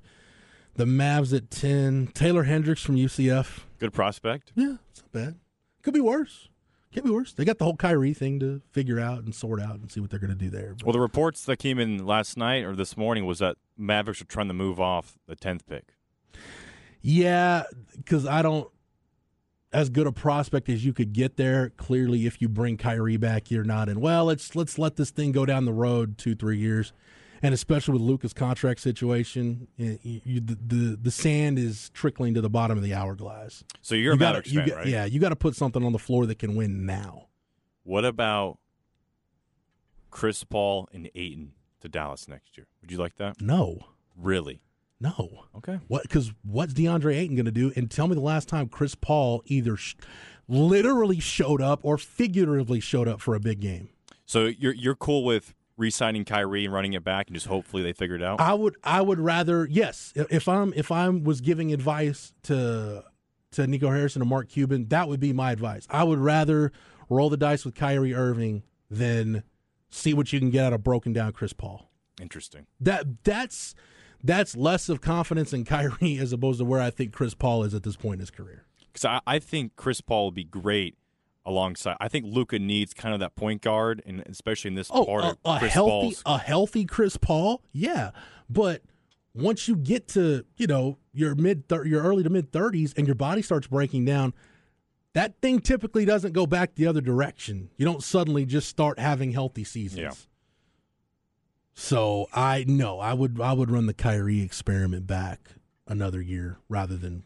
[0.79, 2.07] The Mavs at ten.
[2.13, 3.63] Taylor Hendricks from UCF.
[3.79, 4.53] Good prospect.
[4.55, 5.35] Yeah, it's not bad.
[5.81, 6.47] Could be worse.
[6.93, 7.33] Can't be worse.
[7.33, 10.09] They got the whole Kyrie thing to figure out and sort out and see what
[10.09, 10.75] they're going to do there.
[10.77, 14.21] But Well, the reports that came in last night or this morning was that Mavericks
[14.21, 15.95] are trying to move off the tenth pick.
[17.01, 17.63] yeah,
[17.97, 18.69] because I don't
[19.73, 21.71] as good a prospect as you could get there.
[21.71, 23.99] Clearly, if you bring Kyrie back, you're not in.
[23.99, 26.93] Well, let's let's let this thing go down the road two three years,
[27.41, 32.41] and especially with Luka's contract situation, you, you, the, the the sand is trickling to
[32.41, 33.63] the bottom of the hourglass.
[33.81, 34.87] So you're a you gotta- Mavericks you right?
[34.87, 37.27] Yeah, you got to put something on the floor that can win now.
[37.83, 38.57] What about
[40.11, 42.67] Chris Paul and Ayton to Dallas next year?
[42.81, 43.41] Would you like that?
[43.41, 43.79] No,
[44.17, 44.61] Really?
[44.99, 45.45] no.
[45.55, 45.79] Okay.
[45.87, 46.03] What?
[46.03, 47.71] Because what's DeAndre Ayton going to do?
[47.75, 49.95] And tell me the last time Chris Paul either sh-
[50.47, 53.89] literally showed up or figuratively showed up for a big game.
[54.25, 57.93] So you're you're cool with re-signing Kyrie and running it back and just hopefully they
[57.93, 58.39] figure it out?
[58.39, 58.75] I would.
[58.83, 59.67] I would rather.
[59.69, 63.03] Yes, if I'm if I'm was giving advice to
[63.51, 65.87] to Nico Harrison or Mark Cuban, that would be my advice.
[65.89, 66.71] I would rather
[67.09, 69.43] roll the dice with Kyrie Irving than
[69.89, 71.89] see what you can get out of broken down Chris Paul.
[72.21, 72.67] Interesting.
[72.79, 73.73] That that's
[74.23, 77.73] that's less of confidence in Kyrie as opposed to where I think Chris Paul is
[77.73, 78.65] at this point in his career.
[78.91, 80.97] Because I, I think Chris Paul would be great
[81.49, 81.97] alongside.
[81.99, 85.23] I think Luka needs kind of that point guard, and especially in this Oh, part
[85.23, 86.23] a, of a Chris healthy Paul's.
[86.25, 88.11] a healthy Chris Paul, yeah.
[88.49, 88.83] But
[89.33, 93.05] once you get to you know your mid thir- your early to mid thirties and
[93.07, 94.33] your body starts breaking down,
[95.13, 97.69] that thing typically doesn't go back the other direction.
[97.77, 99.99] You don't suddenly just start having healthy seasons.
[100.01, 100.11] Yeah.
[101.73, 105.51] So I no, I would I would run the Kyrie experiment back
[105.87, 107.23] another year rather than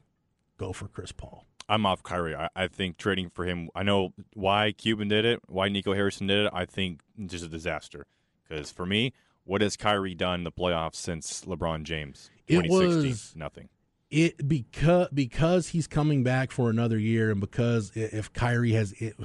[0.57, 1.45] go for Chris Paul.
[1.73, 2.35] I'm off Kyrie.
[2.35, 3.69] I, I think trading for him.
[3.73, 6.51] I know why Cuban did it, why Nico Harrison did it.
[6.53, 8.05] I think just a disaster.
[8.47, 9.11] Because for me,
[9.43, 12.29] what has Kyrie done in the playoffs since LeBron James?
[12.47, 13.69] It was- nothing.
[14.11, 19.15] it because because he's coming back for another year, and because if Kyrie has it,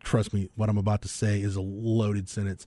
[0.00, 2.66] trust me, what I'm about to say is a loaded sentence.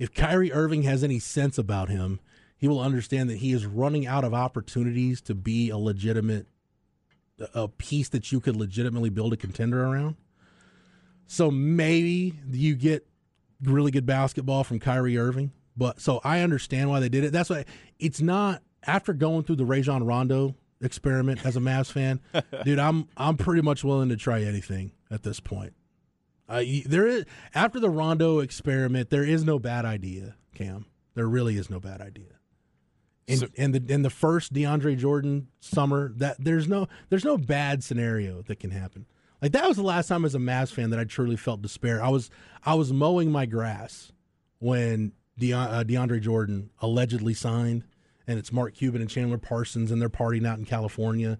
[0.00, 2.18] If Kyrie Irving has any sense about him,
[2.56, 6.48] he will understand that he is running out of opportunities to be a legitimate
[7.54, 10.16] a piece that you could legitimately build a contender around.
[11.26, 13.06] So maybe you get
[13.62, 15.52] really good basketball from Kyrie Irving.
[15.76, 17.32] But so I understand why they did it.
[17.32, 17.64] That's why
[17.98, 22.20] it's not after going through the Rajon Rondo experiment as a Mavs fan,
[22.64, 22.78] dude.
[22.78, 25.74] I'm I'm pretty much willing to try anything at this point.
[26.48, 27.24] Uh, there is
[27.54, 30.86] after the Rondo experiment, there is no bad idea, Cam.
[31.14, 32.39] There really is no bad idea.
[33.30, 37.38] And So- and the and the first DeAndre Jordan summer, that there's no there's no
[37.38, 39.06] bad scenario that can happen.
[39.42, 42.02] Like that was the last time as a Mavs fan that I truly felt despair.
[42.02, 42.30] I was
[42.64, 44.12] I was mowing my grass
[44.58, 47.84] when De, uh, DeAndre Jordan allegedly signed,
[48.26, 51.38] and it's Mark Cuban and Chandler Parsons, and they're partying out in California,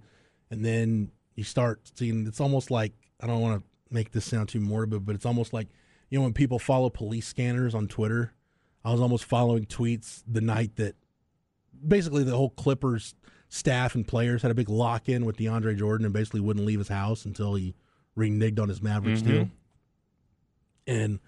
[0.50, 4.48] and then you start seeing it's almost like I don't want to make this sound
[4.48, 5.68] too morbid, but it's almost like
[6.08, 8.32] you know when people follow police scanners on Twitter.
[8.82, 10.94] I was almost following tweets the night that
[11.86, 13.14] basically the whole Clippers
[13.48, 16.78] staff and players had a big lock in with DeAndre Jordan and basically wouldn't leave
[16.78, 17.74] his house until he
[18.16, 19.26] reneged on his Mavericks Mhm.
[19.26, 19.50] deal.
[20.86, 21.18] And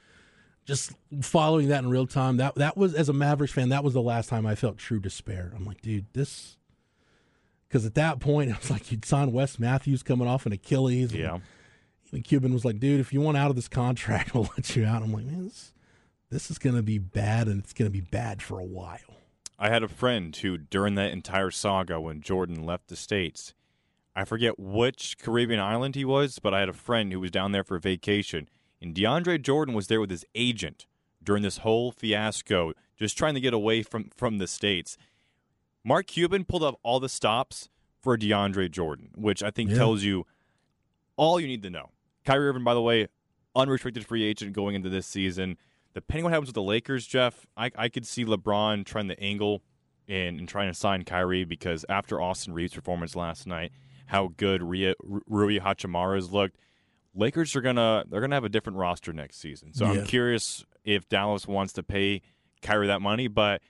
[0.64, 3.94] just following that in real time, that that was as a Mavericks fan, that was
[3.94, 5.52] the last time I felt true despair.
[5.56, 6.56] I'm like, dude, this
[7.68, 11.10] because at that point it was like you'd sign Wes Matthews coming off an Achilles.
[11.12, 11.38] and Yeah.
[12.08, 14.84] even Cuban was like, dude, if you want out of this contract, we'll let you
[14.84, 15.02] out.
[15.02, 15.72] I'm like, man, this,
[16.30, 18.98] this is going to be bad, and it's going to be bad for a while.
[19.58, 23.54] I had a friend who, during that entire saga when Jordan left the States,
[24.14, 27.52] I forget which Caribbean island he was, but I had a friend who was down
[27.52, 28.48] there for vacation,
[28.80, 30.86] and DeAndre Jordan was there with his agent
[31.22, 34.98] during this whole fiasco, just trying to get away from, from the States.
[35.84, 37.68] Mark Cuban pulled up all the stops
[38.00, 39.76] for DeAndre Jordan, which I think Yeah.
[39.76, 40.26] tells you
[41.16, 41.90] all you need to know.
[42.24, 43.08] Kyrie Irving, by the way,
[43.54, 45.56] unrestricted free agent going into this season.
[45.94, 49.20] Depending on what happens with the Lakers, Jeff, I, I could see LeBron trying to
[49.20, 49.62] angle
[50.08, 53.72] and, in trying to sign Kyrie because after Austin Reaves' performance last night,
[54.06, 54.94] how good Rui,
[55.26, 56.56] Rui has looked,
[57.14, 59.74] Lakers are gonna they're gonna have a different roster next season.
[59.74, 60.00] So Yeah.
[60.00, 62.22] I'm curious if Dallas wants to pay
[62.62, 63.60] Kyrie that money, but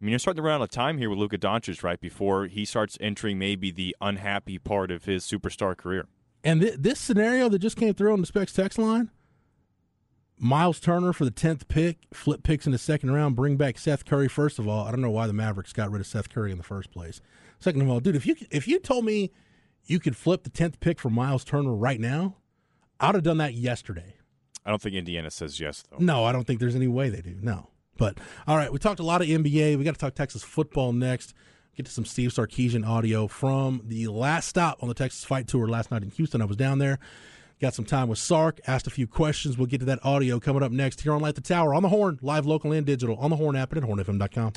[0.00, 2.00] I mean, you're starting to run out of time here with Luka Doncic, right?
[2.00, 6.06] Before he starts entering maybe the unhappy part of his superstar career.
[6.42, 9.10] And th- this scenario that just came through on the Specs text line
[10.38, 14.04] Miles Turner for the 10th pick, flip picks in the second round, bring back Seth
[14.04, 14.28] Curry.
[14.28, 16.58] First of all, I don't know why the Mavericks got rid of Seth Curry in
[16.58, 17.20] the first place.
[17.60, 19.30] Second of all, dude, if you if you told me
[19.84, 22.36] you could flip the 10th pick for Miles Turner right now,
[22.98, 24.16] I'd have done that yesterday.
[24.64, 25.98] I don't think Indiana says yes though.
[25.98, 27.36] No, I don't think there's any way they do.
[27.40, 27.68] No.
[27.96, 29.76] But all right, we talked a lot of NBA.
[29.76, 31.34] We got to talk Texas football next.
[31.76, 35.68] Get to some Steve Sarkisian audio from the last stop on the Texas Fight Tour
[35.68, 36.42] last night in Houston.
[36.42, 36.98] I was down there.
[37.62, 39.56] Got some time with Sark, asked a few questions.
[39.56, 41.90] We'll get to that audio coming up next here on Light the Tower on the
[41.90, 44.52] Horn, live, local, and digital on the Horn app and at hornfm.com.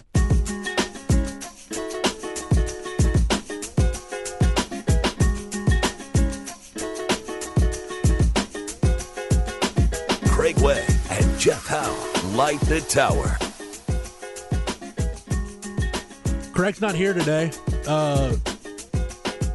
[10.29, 13.37] Craig Way and Jeff Howe light the tower.
[16.53, 17.51] Craig's not here today.
[17.85, 18.35] Uh,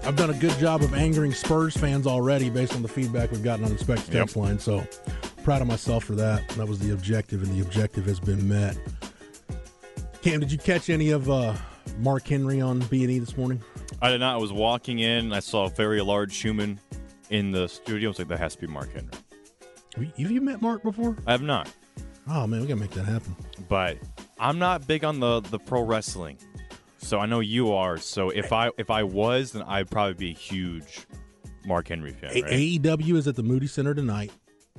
[0.04, 3.44] I've done a good job of angering Spurs fans already based on the feedback we've
[3.44, 4.58] gotten on the Specs text line.
[4.58, 4.82] So
[5.44, 6.48] proud of myself for that.
[6.50, 8.76] That was the objective, and the objective has been met.
[10.22, 11.54] Cam, did you catch any of uh,
[11.98, 13.62] Mark Henry on B and E this morning?
[14.02, 14.34] I did not.
[14.34, 15.32] I was walking in.
[15.32, 16.80] I saw a very large human
[17.28, 18.08] in the studio.
[18.08, 19.10] I was like, that has to be Mark Henry.
[19.94, 21.16] Have you- Have you met Mark before?
[21.26, 21.70] I have not,
[22.28, 23.34] Oh man, we gotta make that happen.
[23.68, 23.98] but
[24.38, 26.38] I'm not big on the the pro wrestling.
[27.02, 27.96] So I know you are.
[27.96, 31.06] So if I if I was, then I'd probably be a huge
[31.64, 32.30] Mark Henry fan.
[32.36, 32.52] A- Right?
[32.52, 34.30] AEW is at the Moody Center tonight.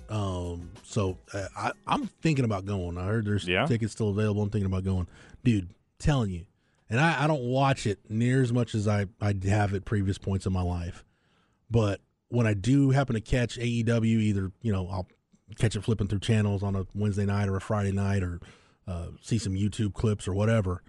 [0.10, 2.98] Um, so uh, I, I'm thinking about going.
[2.98, 3.66] I heard there's Yeah?
[3.66, 4.42] tickets still available.
[4.44, 5.08] I'm thinking about going,
[5.44, 5.70] dude.
[6.00, 6.46] Telling you,
[6.90, 10.18] and I, I don't watch it near as much as I I have at previous
[10.18, 11.04] points in my life,
[11.70, 15.08] but when I do happen to catch AEW, either you know I'll
[15.60, 18.40] catch it flipping through channels on a Wednesday night or a Friday night, or
[18.88, 20.82] uh, see some YouTube clips or whatever.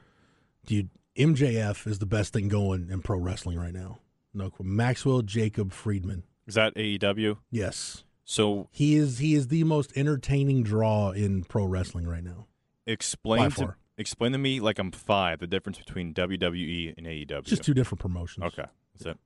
[0.65, 3.99] Dude, MJF is the best thing going in pro wrestling right now.
[4.35, 6.23] No, Maxwell Jacob Friedman.
[6.47, 7.39] Is that AEW?
[7.51, 8.05] Yes.
[8.25, 12.47] So He is he is the most entertaining draw in pro wrestling right now.
[12.87, 17.39] explain to explain to me like I'm five the difference between WWE and AEW.
[17.41, 18.47] It's just two different promotions.
[18.47, 19.19] Okay, that's it.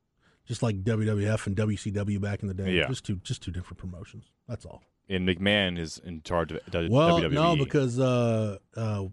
[0.46, 2.72] Just like WWF and WCW back in the day.
[2.72, 2.88] Yeah.
[2.88, 4.27] Just two just two different promotions.
[4.49, 4.83] That's all.
[5.09, 7.33] And McMahon is in charge of W- Well, WWE.
[7.33, 9.05] no, because uh, uh,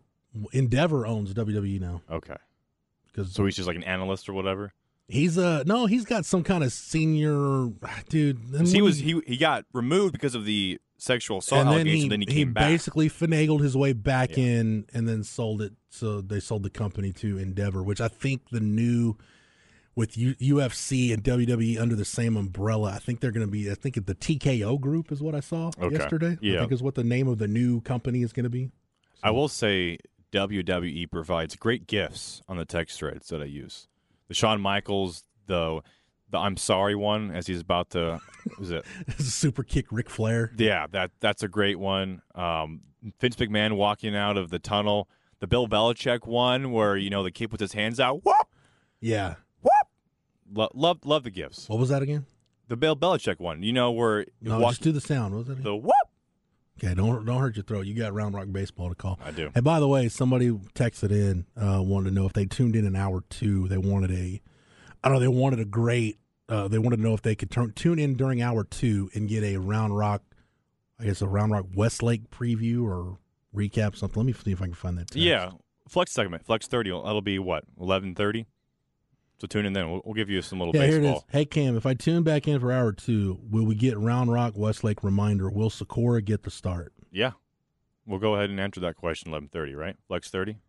[0.54, 2.02] Endeavor owns WWE now.
[2.10, 2.36] okay,
[3.14, 4.74] Because so he's just like an analyst or whatever.
[5.08, 7.70] he's uh no, he's got some kind of senior
[8.10, 8.40] dude.
[8.52, 12.02] 'Cause he was he he got removed because of the sexual assault and then allegation.
[12.04, 12.70] he, then he, he back.
[12.70, 14.46] basically finagled his way back Yeah.
[14.46, 15.74] in and then sold it.
[15.90, 19.16] So they sold the company to Endeavor, which I think the new
[19.96, 22.94] with U- UFC and WWE under the same umbrella.
[22.96, 23.70] I think they're going to be.
[23.70, 25.96] I think the TKO Group is what I saw Okay.
[25.96, 26.32] yesterday.
[26.32, 26.60] I Yeah.
[26.62, 28.72] think is what the name of the new company is going to be.
[29.22, 30.00] I will say
[30.34, 33.88] WWE provides great gifts on the text threads that I use.
[34.28, 35.82] The Shawn Michaels, the
[36.30, 38.20] the I'm sorry one, as he's about to
[38.60, 38.84] was it?
[39.20, 40.52] Super kick Ric Flair.
[40.58, 42.22] Yeah, that that's a great one.
[42.36, 42.82] Um,
[43.20, 45.08] Vince McMahon walking out of the tunnel.
[45.40, 48.24] The Bill Belichick one, where you know the kid puts his hands out.
[48.26, 48.48] Whoop,
[49.02, 49.36] Yeah.
[49.62, 49.72] whoop.
[50.54, 51.68] Lo- love love the gifts.
[51.70, 52.26] What was that again?
[52.70, 55.34] The Bill Belichick one, you know where No, walk- just do the sound.
[55.34, 55.54] What was that?
[55.54, 55.64] Again?
[55.66, 55.94] the whoop.
[56.78, 57.86] Okay, don't don't hurt your throat.
[57.86, 59.20] You got Round Rock Baseball to call.
[59.24, 59.52] I do.
[59.54, 62.86] And by the way, somebody texted in, uh, wanted to know if they tuned in
[62.86, 63.68] an hour two.
[63.68, 64.42] They wanted a,
[65.04, 66.18] I don't know, they wanted a great.
[66.50, 69.30] Uh, they wanted to know if they could turn, tune in during hour two and
[69.30, 70.24] get a Round Rock,
[71.00, 73.18] I guess a Round Rock Westlake preview or
[73.56, 74.22] recap something.
[74.22, 75.08] Let me see if I can find that.
[75.08, 75.16] Text.
[75.16, 75.52] Yeah,
[75.88, 76.90] flex segment, flex thirty.
[76.90, 78.48] That'll be what eleven thirty.
[79.44, 79.92] So tune in then.
[79.92, 81.12] We'll, we'll give you some little Yeah, here it is.
[81.12, 81.26] baseball.
[81.30, 84.54] Hey Cam, if I tune back in for hour two, will we get Round Rock
[84.56, 85.50] Westlake reminder?
[85.50, 86.94] Will Socorro get the start?
[87.12, 87.32] Yeah,
[88.06, 89.76] we'll go ahead and answer that question eleven thirty.
[89.76, 90.60] Right, flex thirty.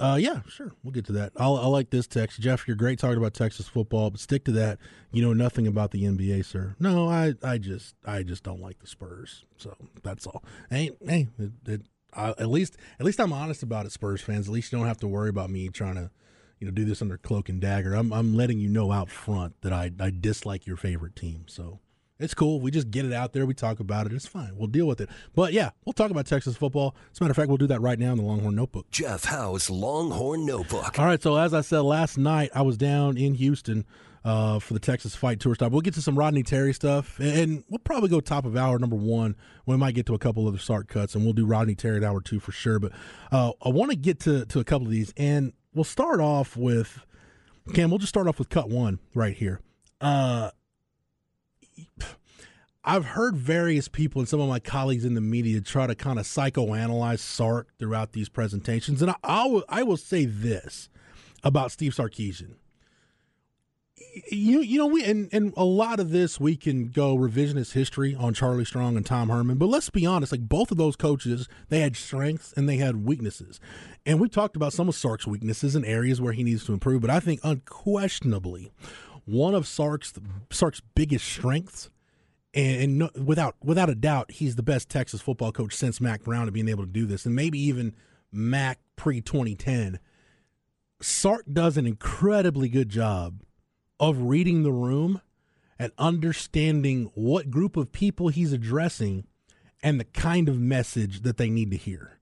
[0.00, 0.72] Uh, yeah, sure.
[0.82, 1.30] We'll get to that.
[1.36, 2.40] I like this text.
[2.40, 4.78] Jeff, you're great talking about Texas football, but stick to that.
[5.12, 6.74] You know nothing about the NBA, sir.
[6.80, 9.44] No, I, I just, I just don't like the Spurs.
[9.58, 10.42] So that's all.
[10.70, 11.82] Hey, hey, it, it,
[12.14, 14.48] I, at least, at least I'm honest about it, Spurs fans.
[14.48, 16.10] At least you don't have to worry about me trying to,
[16.60, 17.94] you know, do this under cloak and dagger.
[17.94, 21.46] I'm, I'm letting you know out front that I, I dislike your favorite team.
[21.48, 21.80] So
[22.18, 22.60] it's cool.
[22.60, 23.46] We just get it out there.
[23.46, 24.12] We talk about it.
[24.12, 24.56] It's fine.
[24.56, 25.08] We'll deal with it.
[25.34, 26.94] But yeah, we'll talk about Texas football.
[27.10, 28.90] As a matter of fact, we'll do that right now in the Longhorn Notebook.
[28.90, 30.98] Jeff Howe's Longhorn Notebook.
[30.98, 33.86] All right, so as I said last night, I was down in Houston
[34.22, 35.72] uh, for the Texas Fight Tour stop.
[35.72, 38.96] We'll get to some Rodney Terry stuff, and we'll probably go top of hour number
[38.96, 39.34] one.
[39.64, 42.04] We might get to a couple other Sark cuts, and we'll do Rodney Terry at
[42.04, 42.78] hour two for sure.
[42.78, 42.92] But
[43.32, 46.56] uh, I want to get to to a couple of these, and we'll start off
[46.56, 47.04] with
[47.74, 47.90] Cam.
[47.90, 49.60] We'll just start off with cut one right here.
[50.00, 50.50] Uh,
[52.82, 56.18] I've heard various people and some of my colleagues in the media try to kind
[56.18, 60.88] of psychoanalyze Sark throughout these presentations, and I, I will, I will say this
[61.44, 62.54] about Steve Sarkisian.
[64.30, 68.14] You you know we and, and a lot of this we can go revisionist history
[68.14, 71.48] on Charlie Strong and Tom Herman, but let's be honest, like both of those coaches,
[71.68, 73.60] they had strengths and they had weaknesses.
[74.04, 77.02] And we talked about some of Sark's weaknesses and areas where he needs to improve,
[77.02, 78.72] but I think unquestionably
[79.24, 80.14] one of Sark's
[80.50, 81.90] Sark's biggest strengths
[82.54, 86.24] and, and no, without without a doubt, he's the best Texas football coach since Mack
[86.24, 87.94] Brown to being able to do this, and maybe even
[88.32, 89.98] Mack pre 2010.
[91.02, 93.40] Sark does an incredibly good job
[94.00, 95.20] of reading the room
[95.78, 99.26] and understanding what group of people he's addressing
[99.82, 102.18] and the kind of message that they need to hear.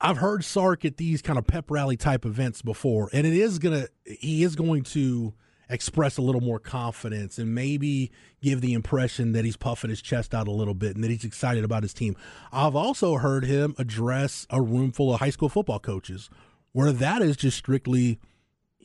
[0.00, 3.58] I've heard Sark at these kind of pep rally type events before, and it is
[3.58, 5.34] gonna he is going to
[5.68, 10.34] express a little more confidence and maybe give the impression that he's puffing his chest
[10.34, 12.16] out a little bit and that he's excited about his team.
[12.52, 16.30] I've also heard him address a room full of high school football coaches
[16.72, 18.18] where that is just strictly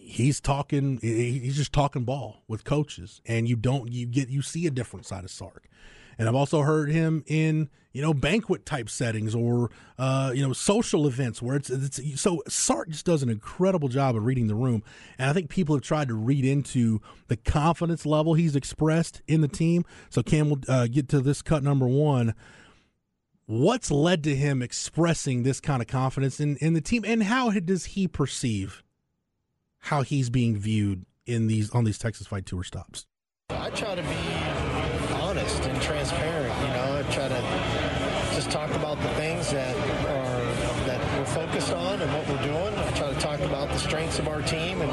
[0.06, 4.68] he's talking he's just talking ball with coaches and you don't you get you see
[4.68, 5.68] a different side of Sark.
[6.18, 10.54] And I've also heard him in you know banquet type settings or uh, you know
[10.54, 14.56] social events where it's, it's so Sark just does an incredible job of reading the
[14.56, 14.84] room,
[15.18, 19.42] and I think people have tried to read into the confidence level he's expressed in
[19.42, 19.86] the team.
[20.10, 22.34] So Cam will uh, get to this cut number one.
[23.46, 27.52] What's led to him expressing this kind of confidence in, in the team, and how
[27.52, 28.84] does he perceive
[29.84, 33.06] how he's being viewed in these on these Texas Fight Tour stops?
[33.50, 36.56] I try to be honest and transparent.
[36.62, 41.74] You know, I try to just talk about the things that are that we're focused
[41.74, 42.74] on and what we're doing.
[42.76, 44.92] I try to talk about the strengths of our team and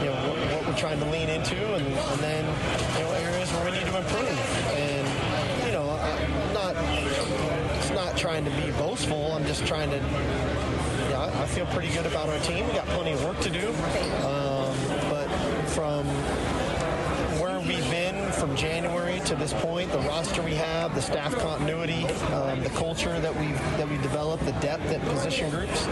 [0.00, 2.44] you know what, what we're trying to lean into, and, and, then
[2.96, 4.70] you know areas where we need to improve.
[4.78, 6.76] And you know, I'm not
[7.78, 9.32] it's not trying to be boastful.
[9.32, 10.63] I'm just trying to.
[11.44, 12.66] I feel pretty good about our team.
[12.66, 13.68] We got plenty of work to do,
[14.24, 14.74] um,
[15.10, 15.28] but
[15.66, 16.06] from
[17.38, 22.06] where we've been from January to this point, the roster we have, the staff continuity,
[22.32, 25.84] um, the culture that we've that we developed, the depth at position groups,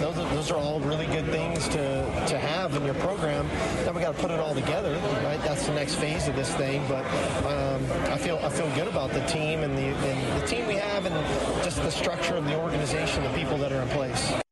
[0.00, 3.46] those are, those are all really good things to, to have in your program.
[3.84, 5.40] Now we got to put it all together, right?
[5.42, 6.82] That's the next phase of this thing.
[6.88, 7.04] But
[7.44, 10.76] um, I feel I feel good about the team and the and the team we
[10.76, 11.14] have, and
[11.62, 14.43] just the structure of the organization, the people that are in place.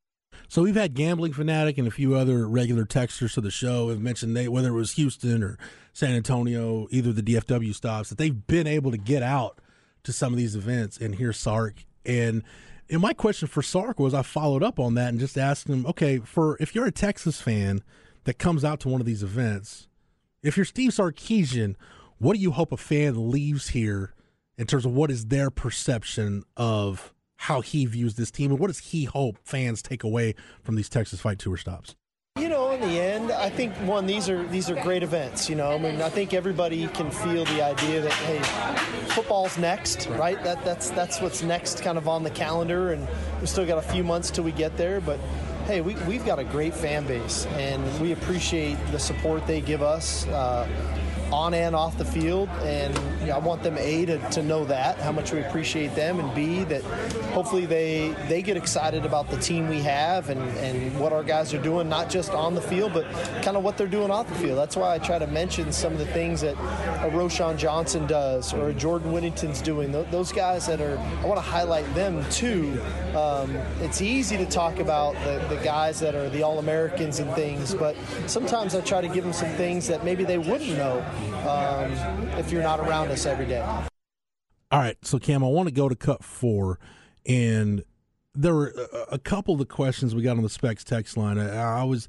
[0.52, 4.02] So we've had Gambling Fanatic and a few other regular texters to the show have
[4.02, 5.56] mentioned they whether it was Houston or
[5.94, 9.62] San Antonio, either the DFW stops, that they've been able to get out
[10.02, 11.86] to some of these events and hear Sark.
[12.04, 12.42] And
[12.90, 15.86] and my question for Sark was I followed up on that and just asked him,
[15.86, 17.82] okay, for if you're a Texas fan
[18.24, 19.88] that comes out to one of these events,
[20.42, 21.76] if you're Steve Sarkisian,
[22.18, 24.12] what do you hope a fan leaves here
[24.58, 28.68] in terms of what is their perception of how he views this team and what
[28.68, 31.96] does he hope fans take away from these Texas Fight Tour stops?
[32.38, 35.50] You know, in the end, I think one these are these are great events.
[35.50, 38.38] You know, I mean, I think everybody can feel the idea that hey,
[39.08, 40.42] football's next, right?
[40.44, 43.06] That that's that's what's next, kind of on the calendar, and
[43.40, 45.18] we still got a few months till we get there, but.
[45.62, 49.80] Hey, we, we've got a great fan base, and we appreciate the support they give
[49.80, 50.26] us.
[50.26, 50.66] Uh,
[51.32, 52.48] on and off the field.
[52.62, 55.94] And you know, I want them a to, to know that how much we appreciate
[55.94, 56.82] them, and b that
[57.32, 61.54] hopefully they they get excited about the team we have and and what our guys
[61.54, 63.04] are doing, not just on the field, but
[63.42, 64.58] kind of what they're doing off the field.
[64.58, 68.52] That's why I try to mention some of the things that a Roschon Johnson does
[68.52, 69.92] or a Jordan Whittington's doing.
[69.92, 72.80] Those guys that are, I want to highlight them too.
[73.14, 77.32] Um, it's easy to talk about the, the guys that are the All Americans and
[77.34, 81.04] things, but sometimes I try to give them some things that maybe they wouldn't know
[81.44, 83.60] um, if you're not around us every day.
[83.60, 86.78] All right, so Cam, I want to go to cut four,
[87.26, 87.84] and
[88.34, 88.74] there were
[89.10, 91.38] a couple of the questions we got on the specs text line.
[91.38, 92.08] I, was,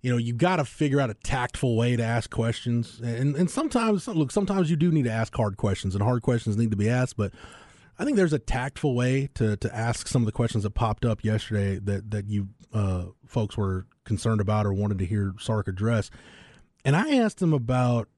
[0.00, 3.48] you know, you got to figure out a tactful way to ask questions, and and
[3.48, 6.76] sometimes look, sometimes you do need to ask hard questions, and hard questions need to
[6.76, 7.32] be asked, but.
[7.98, 11.04] I think there's a tactful way to, to ask some of the questions that popped
[11.04, 15.68] up yesterday that that you uh, folks were concerned about or wanted to hear Sark
[15.68, 16.10] address.
[16.82, 18.08] And I asked him about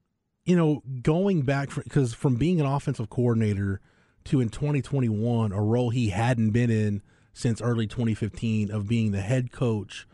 [0.44, 3.80] you know, going back because from being an offensive coordinator
[4.24, 9.20] to in 2021, a role he hadn't been in since early 2015 of being the
[9.20, 10.06] head coach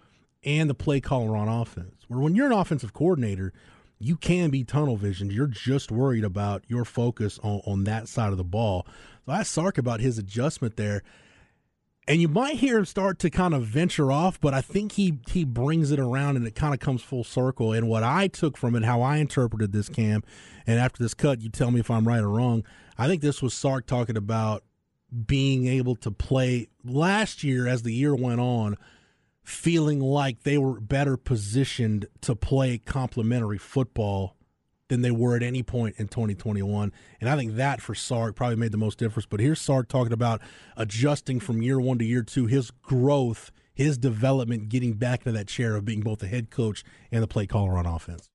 [0.45, 2.05] and the play caller on offense.
[2.09, 3.53] Where when you're an offensive coordinator,
[3.99, 5.33] you can be tunnel visioned.
[5.33, 8.87] You're just worried about your focus on, on that side of the ball.
[9.27, 11.03] So I asked Sark about his adjustment there.
[12.09, 15.19] And you might hear him start to kind of venture off, but I think he
[15.29, 17.75] he brings it around and it kind of comes full circle.
[17.75, 20.23] And what I took from it, how I interpreted this cam,
[20.67, 22.65] and after this cut, you tell me if I'm right or wrong.
[22.97, 24.65] I think this was Sark talking about
[25.27, 28.77] being able to play last year as the year went on,
[29.45, 34.38] feeling like they were better positioned to play complementary football
[34.89, 36.93] than they were at any point in 2021.
[37.21, 39.27] And I think that for Sark probably made the most difference.
[39.27, 40.41] But here's Sark talking about
[40.77, 45.49] adjusting from year one to year two, his growth, his development, getting back into that
[45.49, 48.29] chair of being both the head coach and the play caller on offense.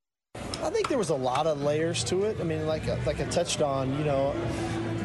[0.64, 2.38] I think there was a lot of layers to it.
[2.40, 4.34] I mean, like like I touched on, you know,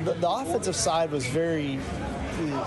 [0.05, 1.79] the, the offensive side was very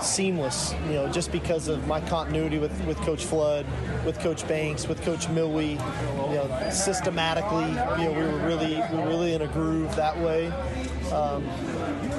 [0.00, 3.66] seamless, you know, just because of my continuity with, with Coach Flood,
[4.04, 7.68] with Coach Banks, with Coach Milwee, you know, systematically,
[8.02, 10.46] you know, we were really we were really in a groove that way.
[11.12, 11.44] Um,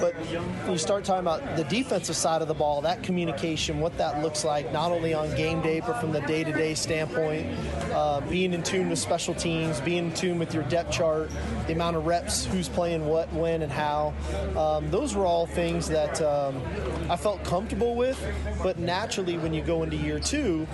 [0.03, 4.21] but you start talking about the defensive side of the ball, that communication, what that
[4.21, 7.47] looks like, not only on game day, but from the day to day standpoint,
[7.93, 11.31] uh, being in tune with special teams, being in tune with your depth chart,
[11.67, 14.13] the amount of reps, who's playing what, when, and how.
[14.57, 16.61] Um, those were all things that um,
[17.09, 18.21] I felt comfortable with.
[18.61, 20.67] But naturally, when you go into year two,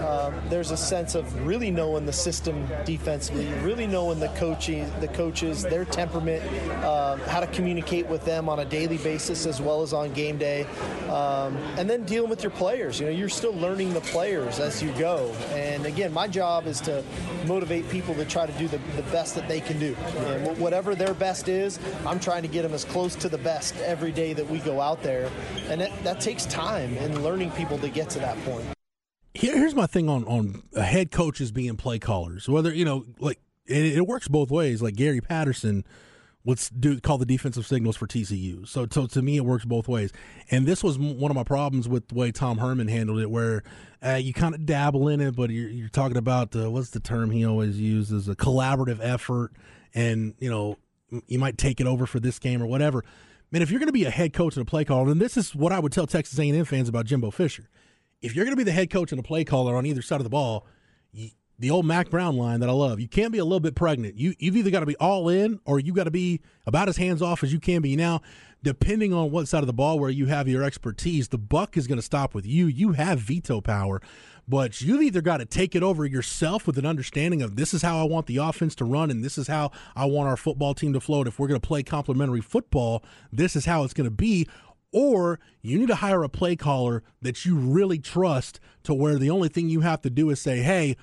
[0.00, 5.08] uh, there's a sense of really knowing the system defensively, really knowing the coaching, the
[5.08, 6.42] coaches, their temperament,
[6.82, 10.38] uh, how to communicate with them on a daily basis as well as on game
[10.38, 10.64] day,
[11.08, 12.98] um, and then dealing with your players.
[12.98, 15.34] You know, you're still learning the players as you go.
[15.50, 17.04] And again, my job is to
[17.46, 19.94] motivate people to try to do the, the best that they can do.
[20.16, 23.76] And whatever their best is, I'm trying to get them as close to the best
[23.78, 25.30] every day that we go out there
[25.68, 28.64] and that, that takes time and learning people to get to that point.
[29.34, 32.48] here's my thing on on head coaches being play callers.
[32.48, 34.82] Whether you know, like it, it works both ways.
[34.82, 35.84] Like Gary Patterson
[36.44, 38.66] would do call the defensive signals for TCU.
[38.66, 40.10] So, so to me, it works both ways.
[40.50, 43.62] And this was one of my problems with the way Tom Herman handled it, where
[44.04, 47.00] uh, you kind of dabble in it, but you're, you're talking about uh, what's the
[47.00, 49.52] term he always uses a collaborative effort,
[49.94, 50.78] and you know
[51.26, 53.04] you might take it over for this game or whatever
[53.50, 55.36] man, if you're going to be a head coach and a play caller, and this
[55.36, 57.68] is what I would tell Texas A&M fans about Jimbo Fisher,
[58.22, 60.20] if you're going to be the head coach and a play caller on either side
[60.20, 60.66] of the ball,
[61.12, 61.30] you,
[61.60, 64.16] the old Mack Brown line that I love, you can't be a little bit pregnant.
[64.16, 66.96] You you've either got to be all in or you got to be about as
[66.96, 67.94] hands off as you can be.
[67.94, 68.22] Now,
[68.62, 71.86] depending on what side of the ball where you have your expertise, the buck is
[71.86, 72.66] going to stop with you.
[72.66, 74.00] You have veto power
[74.50, 77.82] but you've either got to take it over yourself with an understanding of this is
[77.82, 80.74] how I want the offense to run and this is how I want our football
[80.74, 81.28] team to float.
[81.28, 84.48] If we're going to play complementary football, this is how it's going to be.
[84.92, 89.30] Or you need to hire a play caller that you really trust to where the
[89.30, 90.96] only thing you have to do is say, hey,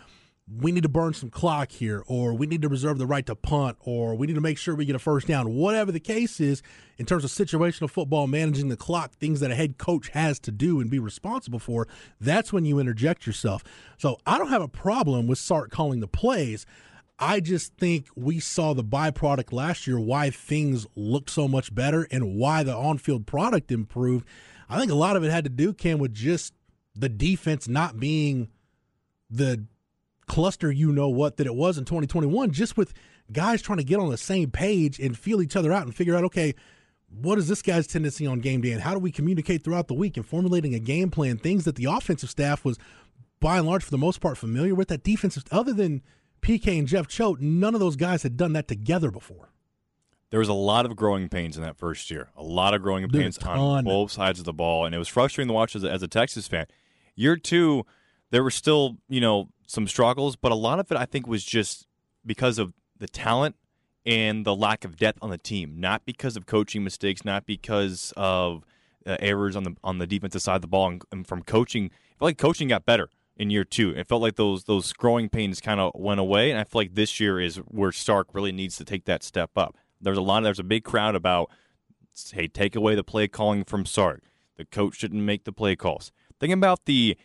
[0.50, 3.36] we need to burn some clock here, or we need to reserve the right to
[3.36, 5.54] punt, or we need to make sure we get a first down.
[5.54, 6.64] Whatever the case is,
[6.98, 10.52] in terms of situational football, managing the clock, things that a head coach has to
[10.52, 11.88] do and be responsible for,
[12.22, 13.64] that's when you interject yourself.
[13.98, 16.66] So I don't have a problem with Sark calling the plays.
[17.20, 22.08] I just think we saw the byproduct last year, why things looked so much better
[22.10, 24.26] and why the on field product improved.
[24.70, 26.54] I think a lot of it had to do, Cam, with just
[26.96, 28.50] the defense not being
[29.30, 29.66] the
[30.28, 32.94] cluster you know what that it was in 2021 just with
[33.32, 36.16] guys trying to get on the same page and feel each other out and figure
[36.16, 36.54] out okay
[37.10, 38.72] what is this guy's tendency on game day?
[38.72, 41.76] And how do we communicate throughout the week and formulating a game plan things that
[41.76, 42.78] the offensive staff was
[43.40, 44.90] by and large for the most part familiar with?
[44.90, 46.02] That defensive other than
[46.42, 49.50] PK and Jeff Choate none of those guys had done that together before.
[50.30, 52.30] There was a lot of growing pains in that first year.
[52.36, 55.48] A lot of growing pains on both sides of the ball and it was frustrating
[55.48, 56.66] to watch as a, as a Texas fan.
[57.16, 57.86] Year 2
[58.30, 61.44] there were still, you know, some struggles, but a lot of it I think was
[61.44, 61.86] just
[62.26, 63.56] because of the talent
[64.06, 68.14] and the lack of depth on the team, not because of coaching mistakes, not because
[68.16, 68.64] of
[69.06, 71.86] uh, errors on the on the defensive side of the ball, and, and from coaching.
[71.86, 73.92] I felt like coaching got better in year two.
[73.92, 76.96] It felt like those those growing pains kind of went away, and I feel like
[76.96, 79.76] this year is where Sark really needs to take that step up.
[80.02, 80.40] There's a lot.
[80.40, 81.50] Of there's a big crowd about,
[82.32, 84.24] hey, take away the play calling from Sark.
[84.56, 86.12] The coach shouldn't make the play calls.
[86.40, 87.18] Thinking about the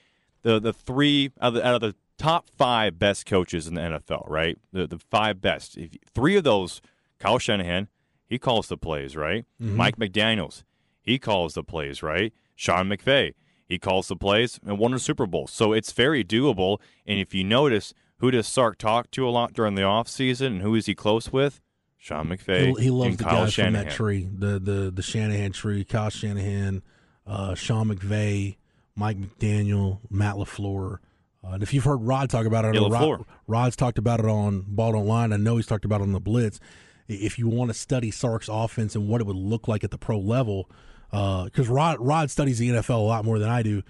[0.42, 3.80] the the three out of the, out of the top five best coaches in the
[3.80, 4.58] NFL, right?
[4.72, 5.76] The the five best.
[5.76, 6.80] If, three of those,
[7.18, 7.88] Kyle Shanahan,
[8.26, 9.44] he calls the plays, right?
[9.60, 9.76] Mm-hmm.
[9.76, 10.64] Mike McDaniel's,
[11.02, 12.32] he calls the plays, right?
[12.54, 13.34] Sean McVay,
[13.66, 15.46] he calls the plays and won a Super Bowl.
[15.46, 16.78] So it's very doable.
[17.06, 20.62] And if you notice, who does Sark talk to a lot during the offseason and
[20.62, 21.60] who is he close with?
[21.98, 22.76] Sean McVay.
[22.76, 23.74] He, he loves the Kyle guys Shanahan.
[23.74, 26.82] from that tree, the the the Shanahan tree, Kyle Shanahan,
[27.26, 28.56] uh, Sean McVay,
[28.96, 30.98] Mike McDaniel, Matt LaFleur.
[31.44, 33.02] Uh, and if you've heard Rod talk about it, Rod,
[33.46, 35.32] Rod's talked about it on Ball Online.
[35.32, 36.60] I know he's talked about it on the Blitz.
[37.08, 39.98] If you want to study Sark's offense and what it would look like at the
[39.98, 40.70] pro level,
[41.10, 43.82] because uh, Rod Rod studies the NFL a lot more than I do.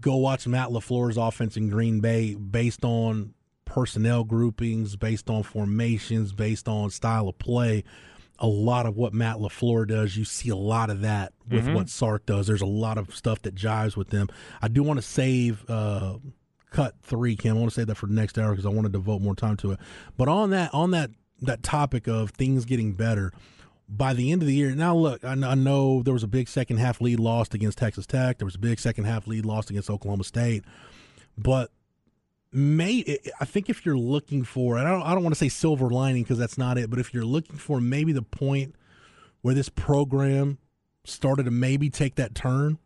[0.00, 3.34] go watch Matt LaFleur's offense in Green Bay based on
[3.66, 7.84] personnel groupings, based on formations, based on style of play.
[8.38, 11.74] A lot of what Matt LaFleur does, you see a lot of that with Mhm.
[11.74, 12.46] what Sark does.
[12.46, 14.28] There's a lot of stuff that jives with them.
[14.62, 16.14] I do want to save uh,
[16.70, 17.56] cut three, Kim.
[17.56, 19.34] I want to say that for the next hour because I want to devote more
[19.34, 19.80] time to it.
[20.16, 21.10] But on that, on that,
[21.42, 23.32] that topic of things getting better,
[23.90, 24.74] by the end of the year.
[24.74, 28.38] Now, look, I, know there was a big second half lead lost against Texas Tech.
[28.38, 30.64] There was a big second half lead lost against Oklahoma State,
[31.36, 31.72] but
[32.52, 35.48] may I think if you're looking for, and I don't, I don't want to say
[35.48, 38.76] silver lining because that's not it, but if you're looking for maybe the point
[39.42, 40.58] where this program
[41.04, 42.78] started to maybe take that turn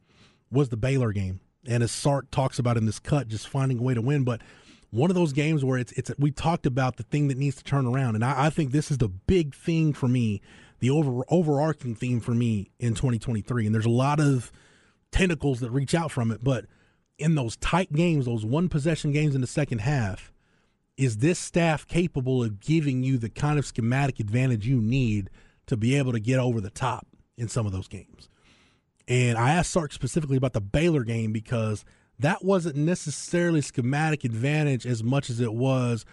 [0.51, 1.41] was the Baylor game.
[1.67, 4.43] And as Sark talks about in this cut, just finding a way to win, but
[4.91, 7.65] one of those games where it's it's we talked about the thing that needs to
[7.65, 10.41] turn around, and I, I think this is the big thing for me,
[10.79, 13.67] the over overarching theme for me in 2023.
[13.67, 14.53] And there's a lot of
[15.11, 16.67] tentacles that reach out from it, but
[17.19, 20.33] in those tight games, those one possession games in the second half,
[20.97, 25.31] is this staff capable of giving you the kind of schematic advantage you need
[25.67, 27.07] to be able to get over the top
[27.37, 28.29] in some of those games?
[29.07, 31.85] And I asked Sark specifically about the Baylor game because
[32.19, 36.05] that wasn't necessarily schematic advantage as much as it was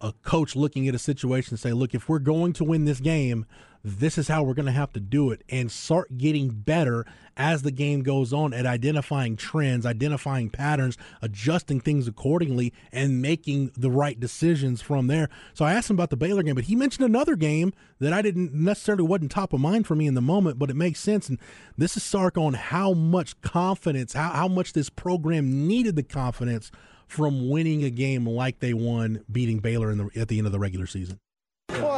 [0.00, 3.00] a coach looking at a situation and say, look, if we're going to win this
[3.00, 3.44] game,
[3.82, 5.42] this is how we're going to have to do it.
[5.48, 7.06] And start getting better
[7.36, 13.72] as the game goes on at identifying trends, identifying patterns, adjusting things accordingly, and making
[13.76, 15.28] the right decisions from there.
[15.54, 18.22] So I asked him about the Baylor game, but he mentioned another game that I
[18.22, 21.28] didn't necessarily wasn't top of mind for me in the moment, but it makes sense.
[21.28, 21.38] And
[21.78, 26.70] this is Sark on how much confidence, how, how much this program needed the confidence
[27.06, 30.52] from winning a game like they won, beating Baylor in the, at the end of
[30.52, 31.18] the regular season.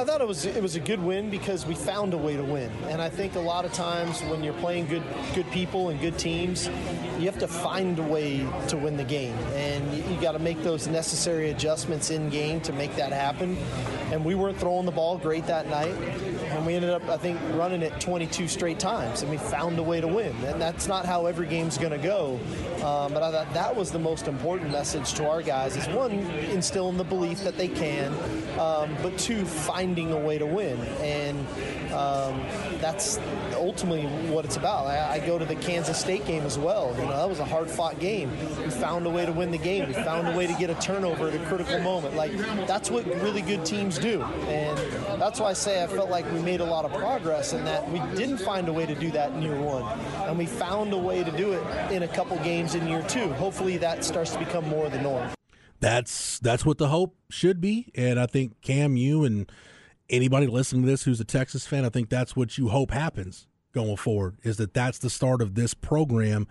[0.02, 2.42] I thought it was it was a good win because we found a way to
[2.42, 6.00] win, and I think a lot of times when you're playing good good people and
[6.00, 6.66] good teams,
[7.20, 10.40] you have to find a way to win the game, and you, you got to
[10.40, 13.56] make those necessary adjustments in game to make that happen.
[14.10, 15.94] And we weren't throwing the ball great that night,
[16.52, 19.82] and we ended up I think running it 22 straight times, and we found a
[19.82, 20.34] way to win.
[20.44, 22.38] And that's not how every game's going to go,
[22.84, 26.12] um, but I thought that was the most important message to our guys: is one
[26.12, 28.12] instilling the belief that they can,
[28.58, 31.38] um, but two finding a way to win, and
[31.92, 32.40] um,
[32.80, 33.18] that's
[33.54, 34.86] ultimately what it's about.
[34.86, 36.94] I, I, go to the Kansas State game as well.
[36.98, 38.30] You know, that was a hard-fought game.
[38.62, 39.86] We found a way to win the game.
[39.86, 42.16] We found a way to get a turnover at a critical moment.
[42.16, 42.32] Like
[42.66, 44.78] that's what really good teams do, and
[45.20, 47.88] that's why I say I felt like we made a lot of progress in that
[47.90, 49.84] we didn't find a way to do that in year one,
[50.28, 53.32] and we found a way to do it in a couple games in year two.
[53.34, 55.30] Hopefully, that starts to become more the norm
[55.82, 57.90] that's that's what the hope should be.
[57.94, 59.50] And I think Cam, you and
[60.08, 63.48] anybody listening to this who's a Texas fan, I think that's what you hope happens
[63.72, 64.38] going forward.
[64.44, 66.46] Is that that's the start of this program,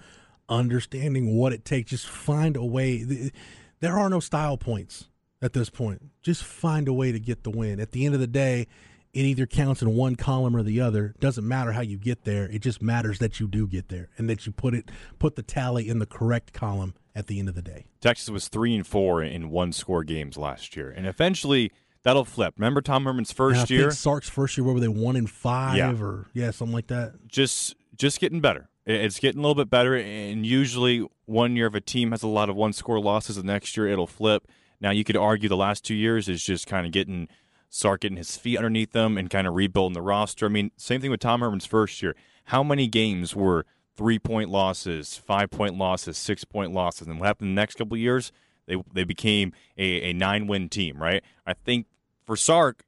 [0.49, 1.89] understanding what it takes.
[1.89, 3.31] Just find a way.
[3.79, 5.07] There are no style points
[5.41, 6.11] at this point.
[6.21, 7.79] Just find a way to get the win.
[7.79, 8.67] At the end of the day,
[9.13, 11.13] it either counts in one column or the other.
[11.19, 12.45] Doesn't matter how you get there.
[12.45, 14.89] It just matters that you do get there and that you put it
[15.19, 17.85] put the tally in the correct column at the end of the day.
[17.99, 21.71] Texas was three and four in one score games last year, and eventually
[22.03, 22.53] that'll flip.
[22.57, 23.89] Remember Tom Herman's first yeah, year?
[23.89, 25.93] Think Sark's first year, where were they one in five Yeah.
[26.01, 27.27] or yeah, something like that.
[27.27, 28.69] Just just getting better.
[28.85, 32.27] It's getting a little bit better, and usually one year if a team has a
[32.27, 34.47] lot of one score losses, the next year it'll flip.
[34.79, 37.27] Now you could argue the last two years is just kind of getting
[37.73, 40.45] Sark getting his feet underneath them and kind of rebuilding the roster.
[40.45, 42.15] I mean, same thing with Tom Herman's first year.
[42.45, 43.65] How many games were
[43.95, 47.75] three point losses, five point losses, six point losses, and what happened in the next
[47.77, 48.33] couple of years?
[48.67, 51.23] They they became a, a nine win team, right?
[51.47, 51.87] I think
[52.25, 52.83] for Sark,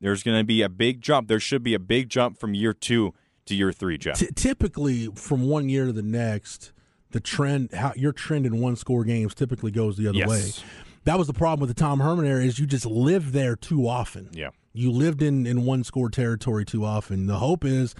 [0.00, 1.28] there's going to be a big jump.
[1.28, 3.14] There should be a big jump from year two
[3.46, 4.18] to year three, Jeff.
[4.18, 6.72] T- typically, from one year to the next,
[7.12, 10.28] the trend, how your trend in one score games typically goes the other Yes.
[10.28, 10.64] way.
[11.04, 13.88] That was the problem with the Tom Herman era is you just lived there too
[13.88, 14.30] often.
[14.32, 14.50] Yeah.
[14.72, 17.26] You lived in, in one score territory too often.
[17.26, 17.94] The hope is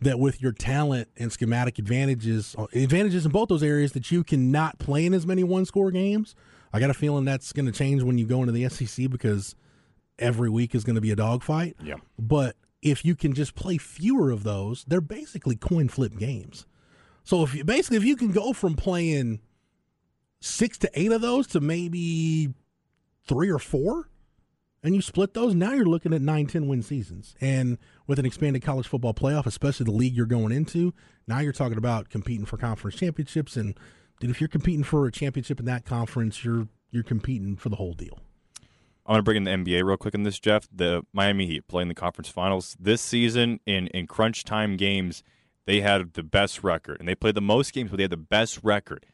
[0.00, 4.24] that with your talent and schematic advantages, uh, advantages in both those areas, that you
[4.24, 6.34] can not play in as many one score games.
[6.72, 9.54] I got a feeling that's going to change when you go into the SEC because
[10.18, 11.76] every week is going to be a dogfight.
[11.82, 11.96] Yeah.
[12.18, 16.66] But if you can just play fewer of those, they're basically coin flip games.
[17.24, 19.40] So if you basically if you can go from playing
[20.46, 22.54] six to eight of those to maybe
[23.26, 24.08] three or four,
[24.82, 27.34] and you split those, now you're looking at nine, 10 win seasons.
[27.40, 30.94] And with an expanded college football playoff, especially the league you're going into,
[31.26, 33.56] now you're talking about competing for conference championships.
[33.56, 33.76] And
[34.20, 37.76] dude, if you're competing for a championship in that conference, you're you're competing for the
[37.76, 38.20] whole deal.
[39.04, 40.68] I'm going to bring in the NBA real quick on this, Jeff.
[40.72, 45.22] The Miami Heat playing the conference finals this season in, in crunch time games.
[45.64, 48.16] They had the best record, and they played the most games, but they had the
[48.16, 49.06] best record.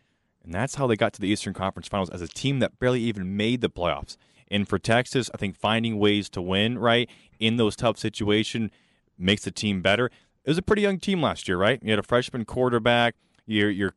[0.45, 3.01] And that's how they got to the Eastern Conference Finals as a team that barely
[3.01, 4.17] even made the playoffs.
[4.51, 8.71] And for Texas, I think finding ways to win, right, in those tough situations
[9.19, 10.07] makes the team better.
[10.45, 11.81] It was a pretty young team last year, right?
[11.83, 13.15] You had a freshman quarterback.
[13.47, 13.95] You're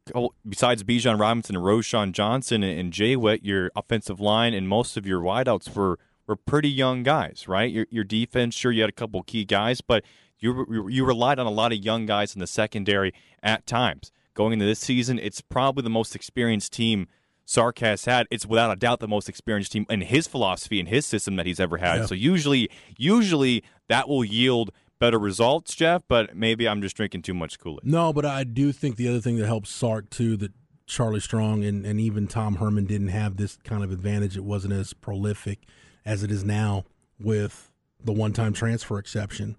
[0.47, 4.97] besides Bijan Robinson and Roschon Johnson and, and Jay Witt, your offensive line and most
[4.97, 7.71] of your wideouts were were pretty young guys, right?
[7.71, 10.03] Your, your defense, sure, you had a couple key guys, but
[10.39, 14.11] you you relied on a lot of young guys in the secondary at times.
[14.35, 17.07] Going into this season, it's probably the most experienced team
[17.45, 18.27] Sark has had.
[18.29, 21.45] It's without a doubt the most experienced team in his philosophy and his system that
[21.45, 22.01] he's ever had.
[22.01, 22.05] Yeah.
[22.07, 26.03] So usually, usually that will yield better results, Jeff.
[26.07, 27.89] But maybe I'm just drinking too much Kool Aid.
[27.89, 30.51] No, but I do think the other thing that helps Sark too that
[30.85, 34.35] Charlie Strong and, and even Tom Herman didn't have this kind of advantage.
[34.35, 35.59] It wasn't as prolific
[36.05, 36.83] as it is now
[37.19, 37.71] with
[38.03, 39.55] the one time transfer exception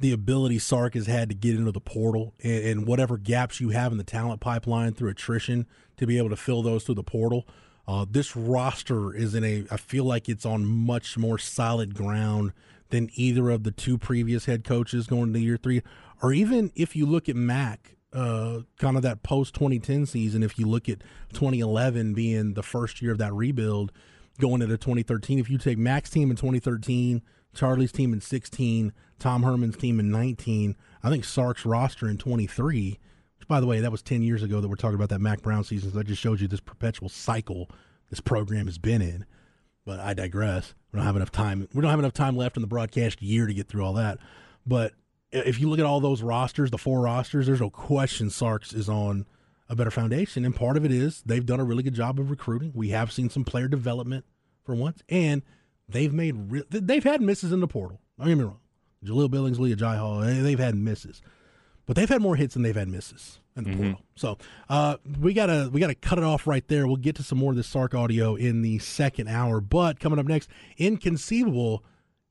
[0.00, 3.68] the ability Sark has had to get into the portal and, and, whatever gaps you
[3.68, 5.66] have in the talent pipeline through attrition
[5.98, 7.46] to be able to fill those through the portal.
[7.86, 12.52] Uh, this roster is in a, I feel like it's on much more solid ground
[12.88, 15.82] than either of the two previous head coaches going into year three.
[16.22, 20.58] Or even if you look at Mack, uh, kind of that post 2010 season, if
[20.58, 21.00] you look at
[21.32, 23.92] 2011 being the first year of that rebuild
[24.38, 27.22] going into 2013, if you take Mack's team in 2013,
[27.54, 30.76] Charlie's team in 16, Tom Herman's team in 19.
[31.02, 32.98] I think Sark's roster in 23.
[33.38, 35.42] Which, by the way, that was 10 years ago that we're talking about that Mack
[35.42, 35.90] Brown season.
[35.90, 37.70] So that just shows you this perpetual cycle
[38.10, 39.24] this program has been in.
[39.86, 40.74] But I digress.
[40.92, 41.68] We don't have enough time.
[41.72, 44.18] We don't have enough time left in the broadcast year to get through all that.
[44.66, 44.92] But
[45.32, 48.88] if you look at all those rosters, the four rosters, there's no question Sark's is
[48.88, 49.26] on
[49.68, 50.44] a better foundation.
[50.44, 52.72] And part of it is they've done a really good job of recruiting.
[52.74, 54.24] We have seen some player development
[54.64, 55.02] for once.
[55.08, 55.42] And–
[55.92, 58.00] they've made re- they've had misses in the portal.
[58.18, 58.58] Don't get me wrong.
[59.04, 61.22] Jahleel Billingsley, Jai Hall, they've had misses,
[61.86, 63.82] but they've had more hits than they've had misses in the mm-hmm.
[63.82, 64.04] portal.
[64.14, 64.38] So
[64.68, 66.86] uh, we gotta we gotta cut it off right there.
[66.86, 69.60] We'll get to some more of this Sark audio in the second hour.
[69.60, 71.84] But coming up next, inconceivable.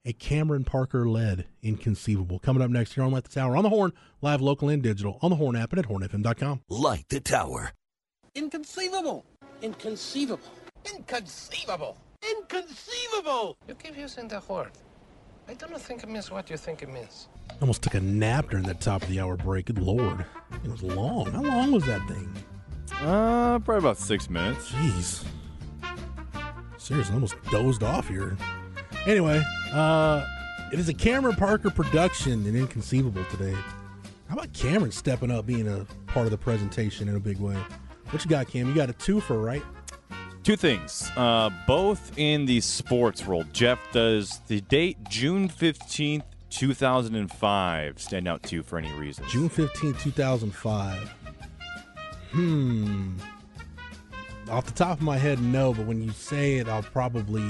[0.05, 2.39] A Cameron Parker led inconceivable.
[2.39, 3.91] Coming up next here on Light the Tower on the Horn,
[4.21, 6.61] live, local, and digital on the Horn app and at hornfm.com.
[6.69, 7.73] Light the Tower.
[8.33, 9.25] Inconceivable.
[9.61, 10.39] Inconceivable.
[10.95, 11.97] Inconceivable.
[12.21, 13.57] Inconceivable!
[13.67, 14.71] You keep using the word.
[15.47, 17.27] I don't think it means what you think it means.
[17.61, 19.67] Almost took a nap during that top of the hour break.
[19.67, 20.25] Good lord.
[20.63, 21.31] It was long.
[21.31, 22.31] How long was that thing?
[23.01, 24.71] Uh, probably about six minutes.
[24.71, 25.25] Jeez.
[26.77, 28.37] Seriously, almost dozed off here.
[29.05, 29.41] Anyway,
[29.73, 30.25] uh,
[30.71, 33.55] it is a Cameron Parker production and inconceivable today.
[34.27, 37.57] How about Cameron stepping up being a part of the presentation in a big way?
[38.09, 38.67] What you got, Cam?
[38.67, 39.63] You got a twofer, right?
[40.43, 43.47] Two things, uh, both in the sports world.
[43.53, 49.25] Jeff, does the date June 15th, 2005 stand out to you for any reason?
[49.27, 51.13] June 15th, 2005.
[52.31, 53.17] Hmm.
[54.49, 57.43] Off the top of my head, no, but when you say it, I'll probably,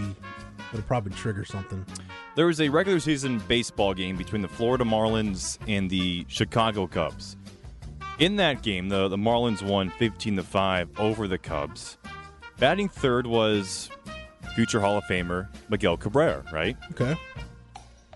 [0.73, 1.85] it'll probably trigger something.
[2.35, 7.37] There was a regular season baseball game between the Florida Marlins and the Chicago Cubs.
[8.17, 11.97] In that game, the, the Marlins won 15 to 5 over the Cubs.
[12.60, 13.89] Batting third was
[14.53, 16.76] future Hall of Famer Miguel Cabrera, right?
[16.91, 17.16] Okay.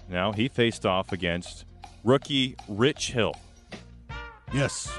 [0.09, 1.63] Now he faced off against
[2.03, 3.33] rookie Rich Hill.
[4.53, 4.91] Yes.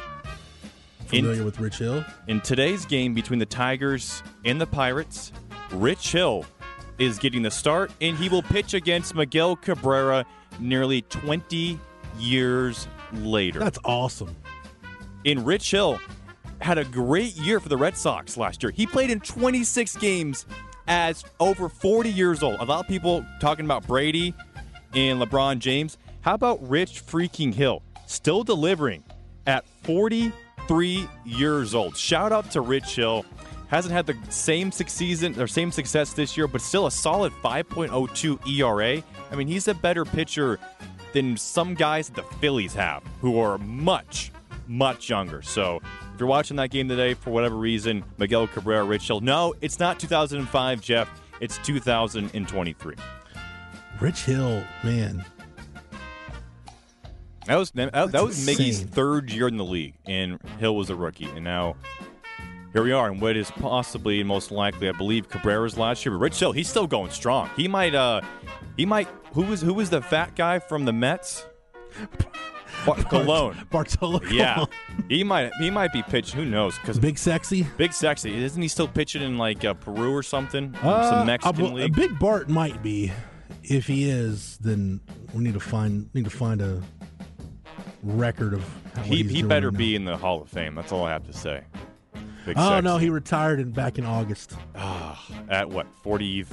[1.06, 2.04] Familiar in, with Rich Hill?
[2.26, 5.30] In today's game between the Tigers and the Pirates,
[5.72, 6.46] Rich Hill
[6.98, 10.24] is getting the start, and he will pitch against Miguel Cabrera
[10.58, 11.78] nearly 20
[12.18, 13.58] years later.
[13.58, 14.34] That's awesome.
[15.24, 16.00] In Rich Hill,
[16.64, 18.72] had a great year for the Red Sox last year.
[18.72, 20.46] He played in 26 games
[20.88, 22.58] as over 40 years old.
[22.60, 24.34] A lot of people talking about Brady
[24.94, 25.98] and LeBron James.
[26.22, 27.82] How about Rich freaking Hill?
[28.06, 29.04] Still delivering
[29.46, 31.98] at 43 years old.
[31.98, 33.26] Shout out to Rich Hill.
[33.68, 38.46] Hasn't had the same season or same success this year, but still a solid 5.02
[38.48, 39.02] ERA.
[39.30, 40.58] I mean, he's a better pitcher
[41.12, 44.32] than some guys that the Phillies have, who are much,
[44.66, 45.42] much younger.
[45.42, 45.82] So
[46.14, 49.80] if you're watching that game today for whatever reason, Miguel Cabrera, Rich Hill, no, it's
[49.80, 51.10] not 2005, Jeff.
[51.40, 52.94] It's 2023.
[54.00, 55.24] Rich Hill, man.
[57.46, 60.94] That was that, that was Miggy's third year in the league, and Hill was a
[60.94, 61.74] rookie, and now
[62.72, 66.12] here we are and what is possibly and most likely, I believe, Cabrera's last year.
[66.12, 67.50] But Rich Hill, he's still going strong.
[67.56, 68.20] He might, uh,
[68.76, 69.08] he might.
[69.32, 71.44] Who was who was the fat guy from the Mets?
[72.86, 73.56] Bar- Colon.
[73.70, 74.20] Bartolo.
[74.30, 74.64] Yeah,
[75.08, 76.38] he might he might be pitching.
[76.40, 76.78] Who knows?
[76.78, 78.34] Because big sexy, big sexy.
[78.42, 80.74] Isn't he still pitching in like uh, Peru or something?
[80.82, 81.94] Uh, Some Mexican uh, league.
[81.94, 83.12] Big Bart might be.
[83.62, 85.00] If he is, then
[85.32, 86.82] we need to find need to find a
[88.02, 88.64] record of.
[89.04, 90.74] he he better right be in the Hall of Fame.
[90.74, 91.62] That's all I have to say.
[92.44, 92.84] Big Oh Sexy.
[92.84, 94.54] no, he retired in, back in August.
[95.48, 96.44] at what 40,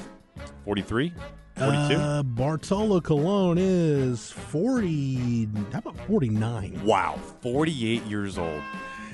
[0.63, 1.13] 43,
[1.65, 1.95] 42?
[1.95, 5.45] Uh, Bartolo Colon is forty.
[5.71, 6.79] How about forty nine?
[6.83, 8.61] wow, 48 years old.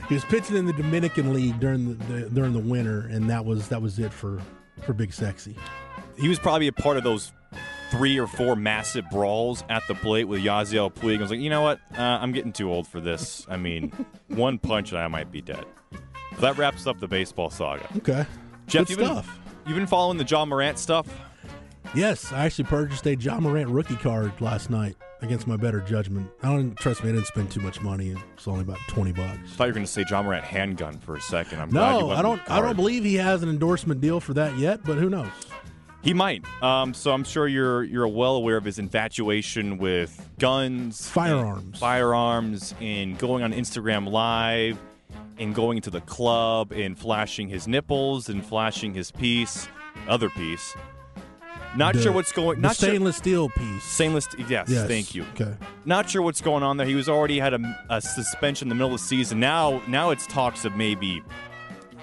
[0.07, 3.43] He was pitching in the Dominican League during the, the during the winter, and that
[3.43, 4.41] was that was it for
[4.83, 5.55] for Big Sexy.
[6.17, 7.31] He was probably a part of those
[7.91, 11.17] three or four massive brawls at the plate with Yasiel Puig.
[11.19, 11.79] I was like, you know what?
[11.97, 13.45] Uh, I'm getting too old for this.
[13.49, 13.91] I mean,
[14.27, 15.65] one punch and I might be dead.
[16.35, 17.87] So that wraps up the baseball saga.
[17.97, 18.25] Okay,
[18.67, 19.39] Jeff, good you've been, stuff.
[19.65, 21.07] you've been following the Ja Morant stuff?
[21.95, 26.29] Yes, I actually purchased a Ja Morant rookie card last night against my better judgment.
[26.43, 27.09] I don't trust me.
[27.09, 28.15] I didn't spend too much money.
[28.33, 29.37] It's only about twenty bucks.
[29.43, 31.59] I thought you were going to say Ja Morant handgun for a second.
[31.59, 32.41] I'm No, I don't.
[32.49, 34.83] I don't believe he has an endorsement deal for that yet.
[34.83, 35.29] But who knows?
[36.03, 36.45] He might.
[36.61, 41.63] Um, so I'm sure you're you're well aware of his infatuation with guns, Firearms.
[41.63, 44.77] and firearms, and going on Instagram Live,
[45.39, 49.67] and going to the club, and flashing his nipples, and flashing his piece,
[50.07, 50.75] other piece.
[51.77, 52.57] Not The- sure what's going.
[52.57, 52.89] The Not sure.
[52.89, 53.83] stainless steel piece.
[53.83, 54.27] Stainless.
[54.49, 54.87] Yes, Yes.
[54.87, 55.23] Thank you.
[55.35, 55.53] Okay.
[55.85, 56.87] Not sure what's going on there.
[56.87, 59.39] He was already had a, a suspension in the middle of the season.
[59.39, 61.21] Now, now it's talks of maybe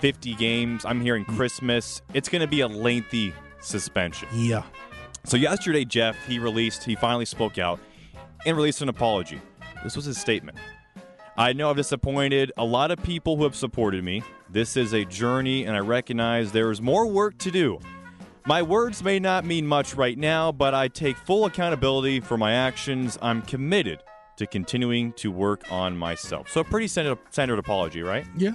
[0.01, 0.85] 50 games.
[0.85, 1.37] I'm hearing mm.
[1.37, 2.03] Christmas.
[2.13, 4.29] It's going to be a lengthy suspension.
[4.33, 4.63] Yeah.
[5.25, 7.81] So yesterday, Jeff, he released, he finally spoke out
[8.47, 9.41] and released an apology.
[9.83, 10.59] This was his statement.
[11.37, 14.23] I know I've disappointed a lot of people who have supported me.
[14.51, 17.81] This is a journey, and I recognize there is more work to do.
[18.47, 22.53] My words may not mean much right now, but I take full accountability for my
[22.53, 23.19] actions.
[23.23, 24.03] I'm committed
[24.37, 26.51] to continuing to work on myself.
[26.51, 28.27] So, a pretty standard, standard apology, right?
[28.37, 28.53] Yeah.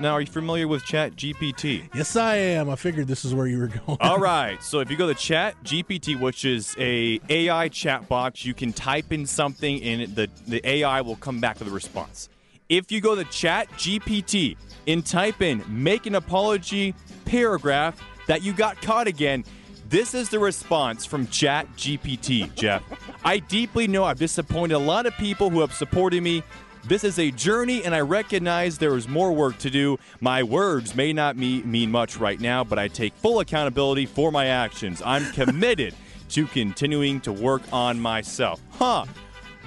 [0.00, 1.88] Now, are you familiar with Chat GPT?
[1.94, 2.68] Yes, I am.
[2.68, 3.98] I figured this is where you were going.
[4.00, 4.60] All right.
[4.60, 8.72] So if you go to Chat GPT, which is a AI chat box, you can
[8.72, 12.28] type in something and the the AI will come back with a response.
[12.68, 14.56] If you go to Chat GPT
[14.88, 19.44] and type in "make an apology" paragraph that you got caught again,
[19.88, 22.82] this is the response from Chat GPT, Jeff.
[23.24, 26.42] I deeply know I've disappointed a lot of people who have supported me.
[26.86, 29.98] This is a journey, and I recognize there is more work to do.
[30.20, 34.30] My words may not me- mean much right now, but I take full accountability for
[34.32, 35.02] my actions.
[35.04, 35.94] I'm committed
[36.30, 38.60] to continuing to work on myself.
[38.72, 39.04] Huh.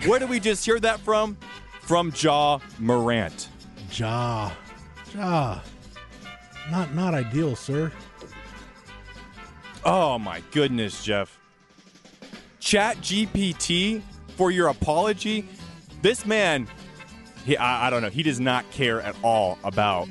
[0.05, 1.37] Where did we just hear that from?
[1.81, 3.49] From Jaw Morant.
[3.89, 4.53] Jaw.
[5.13, 5.63] Jaw.
[6.69, 7.91] Not not ideal, sir.
[9.85, 11.39] Oh my goodness, Jeff.
[12.59, 14.01] Chat GPT
[14.35, 15.47] for your apology.
[16.01, 16.67] This man,
[17.45, 20.07] he, I, I don't know, he does not care at all about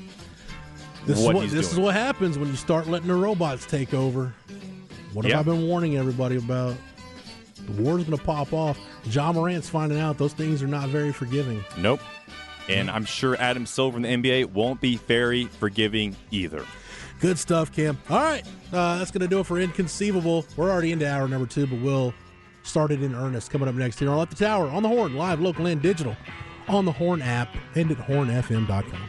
[1.05, 3.67] This what is what he's this is what happens when you start letting the robots
[3.67, 4.33] take over.
[5.13, 5.49] What have.
[5.49, 6.77] I been warning everybody about?
[7.67, 8.79] The war's going to pop off.
[9.05, 11.65] Ja Morant's finding out those things are not very forgiving.
[11.79, 12.01] Nope.
[12.69, 16.65] And I'm sure Adam Silver in the NBA won't be very forgiving either.
[17.21, 17.99] Good stuff, Cam.
[18.11, 20.45] All right, uh, that's going to do it for Inconceivable.
[20.57, 22.13] We're already into hour number two, but we'll
[22.63, 25.41] start it in earnest coming up next here on the Tower, on the Horn, live,
[25.41, 26.17] local, and digital,
[26.69, 29.09] on the Horn app, and at hornfm.com.